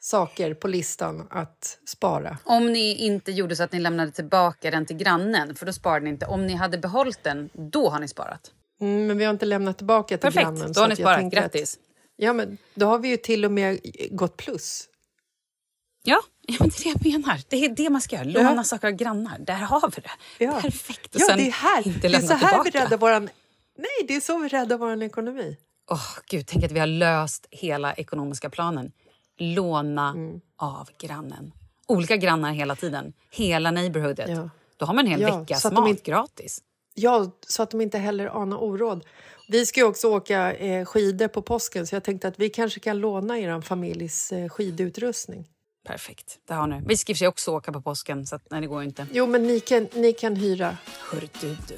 [0.03, 2.37] saker på listan att spara.
[2.43, 6.03] Om ni inte gjorde så att ni lämnade tillbaka den till grannen, för då sparade
[6.03, 6.25] ni inte.
[6.25, 8.51] Om ni hade behållit den, då har ni sparat.
[8.81, 10.67] Mm, men vi har inte lämnat tillbaka till Perfekt, grannen.
[10.67, 11.17] då så har ni sparat.
[11.19, 11.79] tänker att- Grattis.
[12.15, 13.79] Ja, men då har vi ju till och med
[14.11, 14.87] gått plus.
[16.03, 17.41] Ja, ja men det är det jag menar.
[17.49, 18.25] Det är det man ska göra.
[18.25, 18.63] Låna Ja.
[18.63, 19.39] saker av grannar.
[19.39, 20.45] Där har vi det.
[20.45, 20.61] Ja.
[20.61, 21.15] Perfekt.
[21.15, 21.87] Och Ja, det är, här.
[21.87, 22.85] inte det är så här vi tillbaka.
[22.85, 23.29] räddar våran...
[23.77, 25.57] Nej, det är så vi räddar vår ekonomi.
[25.91, 28.91] Åh, Gud, tänk att vi har löst hela ekonomiska planen.
[29.37, 30.41] Låna Mm.
[30.57, 31.51] av grannen.
[31.87, 33.13] Olika grannar hela tiden.
[33.31, 34.29] Hela neighborhoodet.
[34.29, 34.49] Ja.
[34.77, 36.61] Då har man en hel Ja, veckas så att de mat inte- gratis.
[36.93, 39.05] Ja, så att de inte heller anar oråd.
[39.47, 42.79] Vi ska ju också åka eh, skidor på påsken så jag tänkte att vi kanske
[42.79, 45.47] kan låna er familjs eh, skidutrustning.
[45.87, 46.39] Perfekt.
[46.47, 46.81] Det har ni.
[46.87, 49.07] Vi ska i också åka på påsken, så att, nej, det går inte.
[49.11, 50.77] Jo, men ni kan, ni kan hyra.
[51.11, 51.77] Hör du, du.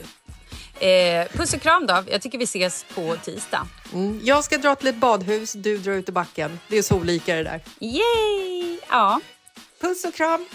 [0.83, 2.03] Eh, puss och kram då.
[2.07, 3.67] Jag tycker vi ses på tisdag.
[3.93, 4.19] Mm.
[4.23, 6.59] Jag ska dra till ett badhus, du drar ut i backen.
[6.67, 7.61] Det är så olika det där.
[7.79, 8.79] Yay!
[8.89, 9.19] Ja.
[9.81, 10.45] Puss och kram!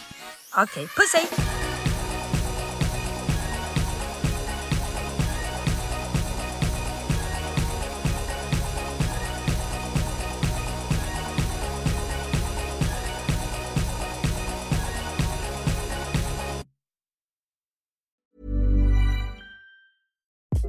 [0.57, 1.68] Okej, puss hej!